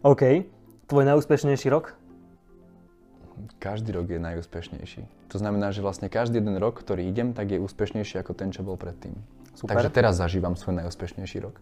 OK. 0.00 0.48
Tvoj 0.88 1.04
najúspešnejší 1.04 1.68
rok? 1.68 1.98
Každý 3.60 3.92
rok 3.92 4.08
je 4.08 4.18
najúspešnejší. 4.22 5.02
To 5.28 5.36
znamená, 5.36 5.74
že 5.74 5.84
vlastne 5.84 6.08
každý 6.08 6.40
jeden 6.40 6.56
rok, 6.56 6.80
ktorý 6.80 7.04
idem, 7.04 7.36
tak 7.36 7.52
je 7.52 7.60
úspešnejší 7.60 8.22
ako 8.24 8.32
ten, 8.32 8.54
čo 8.54 8.64
bol 8.64 8.80
predtým. 8.80 9.14
Super. 9.58 9.74
Takže 9.74 9.90
teraz 9.90 10.14
zažívam 10.16 10.54
svoj 10.54 10.86
najúspešnejší 10.86 11.38
rok. 11.42 11.58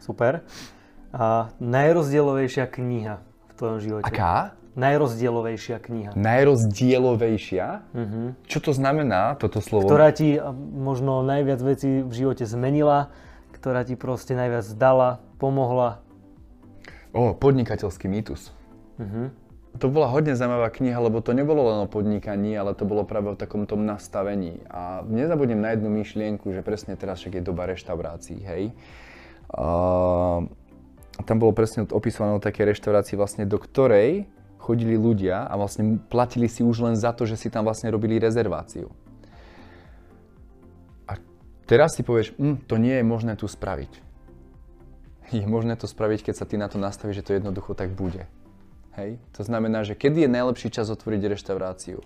Super. 0.00 0.42
A 1.12 1.52
najrozdielovejšia 1.60 2.64
kniha 2.66 3.20
v 3.20 3.52
tvojom 3.54 3.78
živote? 3.78 4.08
Aká? 4.08 4.56
Najrozdielovejšia 4.78 5.76
kniha. 5.82 6.10
Najrozdielovejšia? 6.14 7.66
Uh-huh. 7.90 8.32
Čo 8.46 8.58
to 8.64 8.72
znamená, 8.72 9.34
toto 9.36 9.58
slovo? 9.58 9.90
Ktorá 9.90 10.14
ti 10.14 10.38
možno 10.72 11.20
najviac 11.26 11.60
vecí 11.60 12.06
v 12.06 12.12
živote 12.14 12.46
zmenila, 12.46 13.10
ktorá 13.52 13.82
ti 13.82 13.98
proste 13.98 14.38
najviac 14.38 14.64
dala, 14.78 15.18
pomohla. 15.42 16.00
O, 17.10 17.34
podnikateľský 17.34 18.06
mýtus. 18.06 18.54
Uh-huh. 18.96 19.34
To 19.82 19.86
bola 19.90 20.06
hodne 20.06 20.38
zaujímavá 20.38 20.70
kniha, 20.70 20.98
lebo 21.02 21.18
to 21.18 21.34
nebolo 21.34 21.66
len 21.66 21.78
o 21.82 21.88
podnikaní, 21.90 22.54
ale 22.54 22.74
to 22.74 22.86
bolo 22.86 23.02
práve 23.02 23.34
o 23.34 23.38
takom 23.38 23.66
tom 23.66 23.82
nastavení. 23.82 24.62
A 24.70 25.02
nezabudnem 25.02 25.58
na 25.58 25.74
jednu 25.74 25.90
myšlienku, 25.90 26.54
že 26.54 26.62
presne 26.62 26.94
teraz 26.94 27.18
však 27.22 27.38
je 27.38 27.42
doba 27.42 27.66
reštaurácií, 27.66 28.38
hej. 28.46 28.70
Tam 31.20 31.36
bolo 31.36 31.52
presne 31.52 31.84
opisované 31.90 32.38
o 32.38 32.42
také 32.42 32.62
reštaurácii, 32.64 33.18
vlastne, 33.18 33.44
do 33.44 33.58
ktorej 33.58 34.30
chodili 34.60 34.94
ľudia 34.94 35.48
a 35.48 35.56
vlastne 35.56 35.98
platili 35.98 36.46
si 36.46 36.62
už 36.62 36.84
len 36.84 36.94
za 36.94 37.10
to, 37.16 37.26
že 37.26 37.34
si 37.40 37.48
tam 37.50 37.66
vlastne 37.66 37.90
robili 37.90 38.20
rezerváciu. 38.20 38.92
A 41.08 41.18
teraz 41.66 41.96
si 41.96 42.06
povieš, 42.06 42.36
hm, 42.36 42.68
to 42.68 42.76
nie 42.78 42.94
je 43.00 43.04
možné 43.04 43.34
tu 43.34 43.48
spraviť. 43.48 43.90
Je 45.30 45.46
možné 45.46 45.78
to 45.78 45.86
spraviť, 45.86 46.30
keď 46.30 46.34
sa 46.34 46.46
ty 46.46 46.58
na 46.58 46.66
to 46.66 46.78
nastavíš, 46.78 47.22
že 47.22 47.26
to 47.26 47.36
jednoducho 47.38 47.74
tak 47.74 47.94
bude. 47.94 48.26
Hej? 48.98 49.22
To 49.38 49.42
znamená, 49.46 49.86
že 49.86 49.94
kedy 49.94 50.26
je 50.26 50.30
najlepší 50.30 50.68
čas 50.74 50.90
otvoriť 50.90 51.22
reštauráciu? 51.30 52.02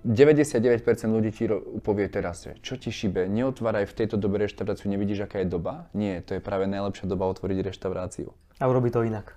99% 0.00 0.80
ľudí 1.12 1.28
ti 1.28 1.44
povie 1.84 2.08
teraz, 2.08 2.48
že 2.48 2.56
čo 2.64 2.80
ti 2.80 2.88
šibe, 2.88 3.28
neotváraj 3.28 3.84
v 3.84 3.96
tejto 4.00 4.16
dobe 4.16 4.40
reštauráciu, 4.40 4.88
nevidíš, 4.88 5.28
aká 5.28 5.44
je 5.44 5.52
doba? 5.52 5.92
Nie, 5.92 6.24
to 6.24 6.36
je 6.36 6.40
práve 6.40 6.64
najlepšia 6.64 7.04
doba 7.04 7.28
otvoriť 7.28 7.60
reštauráciu. 7.68 8.32
A 8.56 8.64
urobi 8.64 8.88
to 8.88 9.04
inak. 9.04 9.36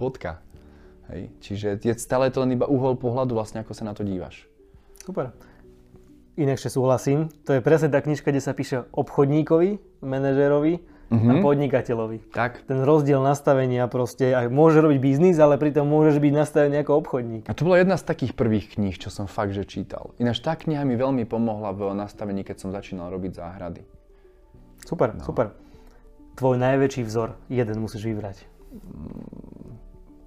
Bodka. 0.00 0.40
Hej. 1.12 1.28
Čiže 1.44 1.68
je 1.84 1.92
stále 2.00 2.32
to 2.32 2.40
len 2.40 2.56
iba 2.56 2.64
uhol 2.64 2.96
pohľadu, 2.96 3.36
vlastne 3.36 3.60
ako 3.60 3.76
sa 3.76 3.84
na 3.84 3.92
to 3.92 4.00
dívaš. 4.00 4.48
Super. 5.04 5.36
Inak 6.40 6.56
ešte 6.56 6.72
súhlasím. 6.80 7.28
To 7.44 7.58
je 7.58 7.60
presne 7.60 7.92
tá 7.92 8.00
knižka, 8.00 8.32
kde 8.32 8.40
sa 8.40 8.56
píše 8.56 8.88
obchodníkovi, 8.96 10.00
manažerovi, 10.00 10.80
uh-huh. 11.10 11.30
a 11.30 11.42
podnikateľovi. 11.42 12.30
Tak. 12.30 12.64
Ten 12.70 12.86
rozdiel 12.86 13.18
nastavenia 13.18 13.90
proste, 13.90 14.30
aj 14.30 14.46
môže 14.48 14.78
robiť 14.78 14.98
biznis, 15.02 15.36
ale 15.42 15.58
pritom 15.58 15.84
môžeš 15.84 16.22
byť 16.22 16.32
nastavený 16.32 16.86
ako 16.86 16.92
obchodník. 17.02 17.44
A 17.50 17.52
to 17.52 17.66
bola 17.66 17.82
jedna 17.82 17.98
z 17.98 18.06
takých 18.06 18.32
prvých 18.38 18.78
kníh, 18.78 18.94
čo 18.94 19.10
som 19.10 19.26
fakt, 19.26 19.52
že 19.52 19.66
čítal. 19.66 20.14
Ináč 20.22 20.40
tá 20.40 20.54
kniha 20.54 20.86
mi 20.86 20.94
veľmi 20.94 21.26
pomohla 21.26 21.74
v 21.74 21.90
nastavení, 21.98 22.46
keď 22.46 22.56
som 22.62 22.70
začínal 22.70 23.10
robiť 23.10 23.42
záhrady. 23.42 23.82
Super, 24.86 25.18
no. 25.18 25.26
super. 25.26 25.52
Tvoj 26.38 26.56
najväčší 26.56 27.02
vzor, 27.04 27.36
jeden 27.50 27.76
musíš 27.82 28.06
vybrať. 28.06 28.46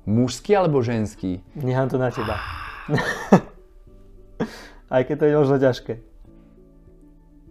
Mužský 0.04 0.52
alebo 0.60 0.84
ženský? 0.84 1.40
Nechám 1.56 1.88
to 1.88 1.96
na 1.96 2.12
teba. 2.12 2.36
Aj 4.94 5.02
keď 5.08 5.16
to 5.16 5.26
je 5.26 5.34
možno 5.40 5.58
ťažké. 5.58 5.94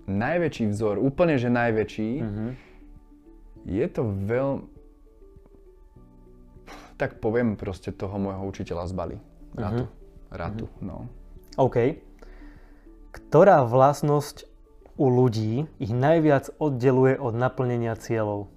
Najväčší 0.05 0.69
vzor, 0.69 1.01
úplne 1.01 1.41
že 1.41 1.49
najväčší, 1.49 2.11
uh-huh 2.21 2.72
je 3.67 3.87
to 3.89 4.03
veľmi... 4.07 4.67
Tak 6.97 7.19
poviem 7.19 7.59
proste 7.59 7.91
toho 7.91 8.15
môjho 8.15 8.47
učiteľa 8.47 8.85
z 8.87 8.93
Bali. 8.95 9.17
Ratu. 9.59 9.85
Uh-huh. 9.85 10.31
Ratu, 10.31 10.67
uh-huh. 10.71 10.87
no. 10.87 10.97
OK. 11.59 11.99
Ktorá 13.13 13.67
vlastnosť 13.67 14.49
u 14.97 15.07
ľudí 15.09 15.67
ich 15.83 15.93
najviac 15.93 16.53
oddeluje 16.57 17.19
od 17.19 17.35
naplnenia 17.37 17.97
cieľov? 17.99 18.49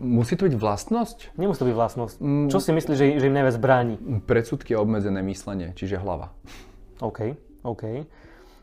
Musí 0.00 0.40
to 0.40 0.48
byť 0.48 0.56
vlastnosť? 0.56 1.36
Nemusí 1.36 1.60
to 1.60 1.68
byť 1.68 1.76
vlastnosť. 1.76 2.16
Mm. 2.16 2.48
Čo 2.48 2.58
si 2.64 2.72
myslíš, 2.72 2.96
že, 2.96 3.06
že 3.20 3.28
im 3.28 3.36
najviac 3.36 3.56
bráni? 3.60 4.00
Predsudky 4.24 4.72
a 4.72 4.80
obmedzené 4.80 5.20
myslenie, 5.20 5.76
čiže 5.76 6.00
hlava. 6.00 6.32
OK, 7.04 7.36
OK. 7.60 8.08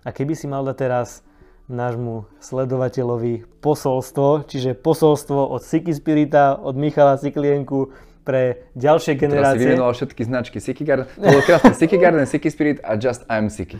A 0.01 0.09
keby 0.09 0.33
si 0.33 0.49
mal 0.49 0.65
dať 0.65 0.77
teraz 0.77 1.21
nášmu 1.67 2.31
sledovateľovi 2.39 3.59
posolstvo, 3.59 4.47
čiže 4.47 4.71
posolstvo 4.73 5.51
od 5.51 5.59
Siki 5.59 5.91
Spirita, 5.91 6.55
od 6.55 6.79
Michala 6.79 7.19
Siklienku 7.19 7.91
pre 8.23 8.71
ďalšie 8.75 9.15
generácie. 9.15 9.55
Teraz 9.55 9.63
si 9.63 9.67
vymenoval 9.71 9.93
všetky 9.95 10.21
značky 10.27 10.57
Siki 10.59 10.83
Garden. 10.83 11.07
To 11.15 11.27
bolo 11.27 11.43
krásne. 11.43 11.71
Siki 11.75 11.95
Garden, 11.99 12.27
Siki 12.27 12.49
Spirit 12.51 12.79
a 12.83 12.99
Just 12.99 13.23
I'm 13.27 13.47
Siki. 13.51 13.79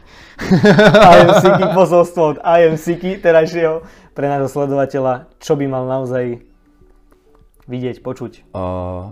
I 1.12 1.28
am 1.28 1.32
Siki, 1.44 1.64
posolstvo 1.76 2.24
od 2.36 2.38
I 2.44 2.72
am 2.72 2.76
Siki 2.80 3.20
terajšieho 3.20 3.84
pre 4.16 4.28
nášho 4.32 4.48
sledovateľa. 4.52 5.28
Čo 5.40 5.60
by 5.60 5.66
mal 5.68 5.84
naozaj 5.88 6.44
vidieť, 7.68 8.00
počuť? 8.00 8.52
Uh, 8.56 9.12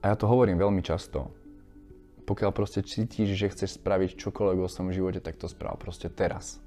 a 0.00 0.04
ja 0.12 0.16
to 0.16 0.28
hovorím 0.28 0.60
veľmi 0.60 0.84
často. 0.84 1.32
Pokiaľ 2.28 2.50
proste 2.52 2.84
cítiš, 2.84 3.32
že 3.32 3.52
chceš 3.52 3.80
spraviť 3.80 4.18
čokoľvek 4.18 4.58
vo 4.60 4.68
svojom 4.68 4.92
živote, 4.92 5.24
tak 5.24 5.40
to 5.40 5.48
správ 5.48 5.78
proste 5.80 6.12
teraz 6.12 6.58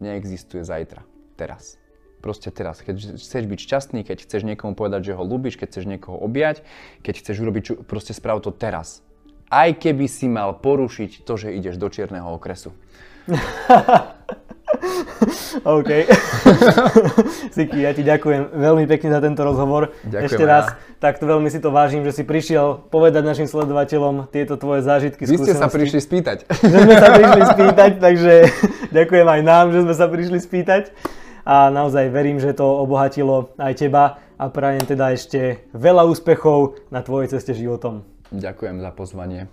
neexistuje 0.00 0.62
zajtra. 0.62 1.04
Teraz. 1.36 1.76
Proste 2.24 2.48
teraz. 2.50 2.80
Keď 2.80 3.20
chceš 3.20 3.44
byť 3.44 3.58
šťastný, 3.60 4.00
keď 4.02 4.24
chceš 4.24 4.42
niekomu 4.42 4.74
povedať, 4.74 5.12
že 5.12 5.16
ho 5.16 5.22
ľúbiš, 5.22 5.60
keď 5.60 5.66
chceš 5.72 5.86
niekoho 5.86 6.16
objať, 6.18 6.64
keď 7.04 7.14
chceš 7.22 7.36
urobiť, 7.44 7.62
čo, 7.62 7.72
proste 7.84 8.16
sprav 8.16 8.40
to 8.40 8.50
teraz. 8.50 9.04
Aj 9.46 9.70
keby 9.70 10.10
si 10.10 10.26
mal 10.26 10.58
porušiť 10.58 11.22
to, 11.22 11.32
že 11.38 11.54
ideš 11.54 11.78
do 11.78 11.86
čierneho 11.86 12.34
okresu. 12.34 12.74
OK. 15.64 15.90
Siki, 17.56 17.78
ja 17.82 17.90
ti 17.92 18.02
ďakujem 18.02 18.52
veľmi 18.52 18.84
pekne 18.86 19.12
za 19.12 19.20
tento 19.20 19.42
rozhovor. 19.42 19.92
Ďakujem 20.04 20.26
Ešte 20.28 20.44
raz, 20.44 20.64
ja. 20.70 20.76
takto 21.00 21.24
veľmi 21.24 21.48
si 21.48 21.58
to 21.58 21.72
vážim, 21.72 22.04
že 22.04 22.12
si 22.12 22.22
prišiel 22.22 22.86
povedať 22.88 23.22
našim 23.24 23.48
sledovateľom 23.48 24.28
tieto 24.30 24.54
tvoje 24.56 24.84
zážitky, 24.84 25.24
Vy 25.24 25.40
ste 25.40 25.52
sa 25.56 25.66
skúsenosti. 25.66 25.76
prišli 25.76 26.00
spýtať. 26.00 26.38
Že 26.72 26.78
sme 26.82 26.94
sa 26.96 27.08
prišli 27.12 27.42
spýtať, 27.56 27.90
takže 27.98 28.34
ďakujem 28.92 29.26
aj 29.26 29.40
nám, 29.42 29.64
že 29.72 29.78
sme 29.82 29.94
sa 29.94 30.06
prišli 30.06 30.38
spýtať. 30.38 30.82
A 31.46 31.70
naozaj 31.70 32.10
verím, 32.10 32.42
že 32.42 32.58
to 32.58 32.66
obohatilo 32.66 33.54
aj 33.54 33.78
teba 33.78 34.18
a 34.34 34.50
prajem 34.50 34.82
teda 34.82 35.14
ešte 35.14 35.62
veľa 35.70 36.02
úspechov 36.10 36.90
na 36.90 37.06
tvojej 37.06 37.38
ceste 37.38 37.54
životom. 37.54 38.02
Ďakujem 38.34 38.82
za 38.82 38.90
pozvanie. 38.90 39.46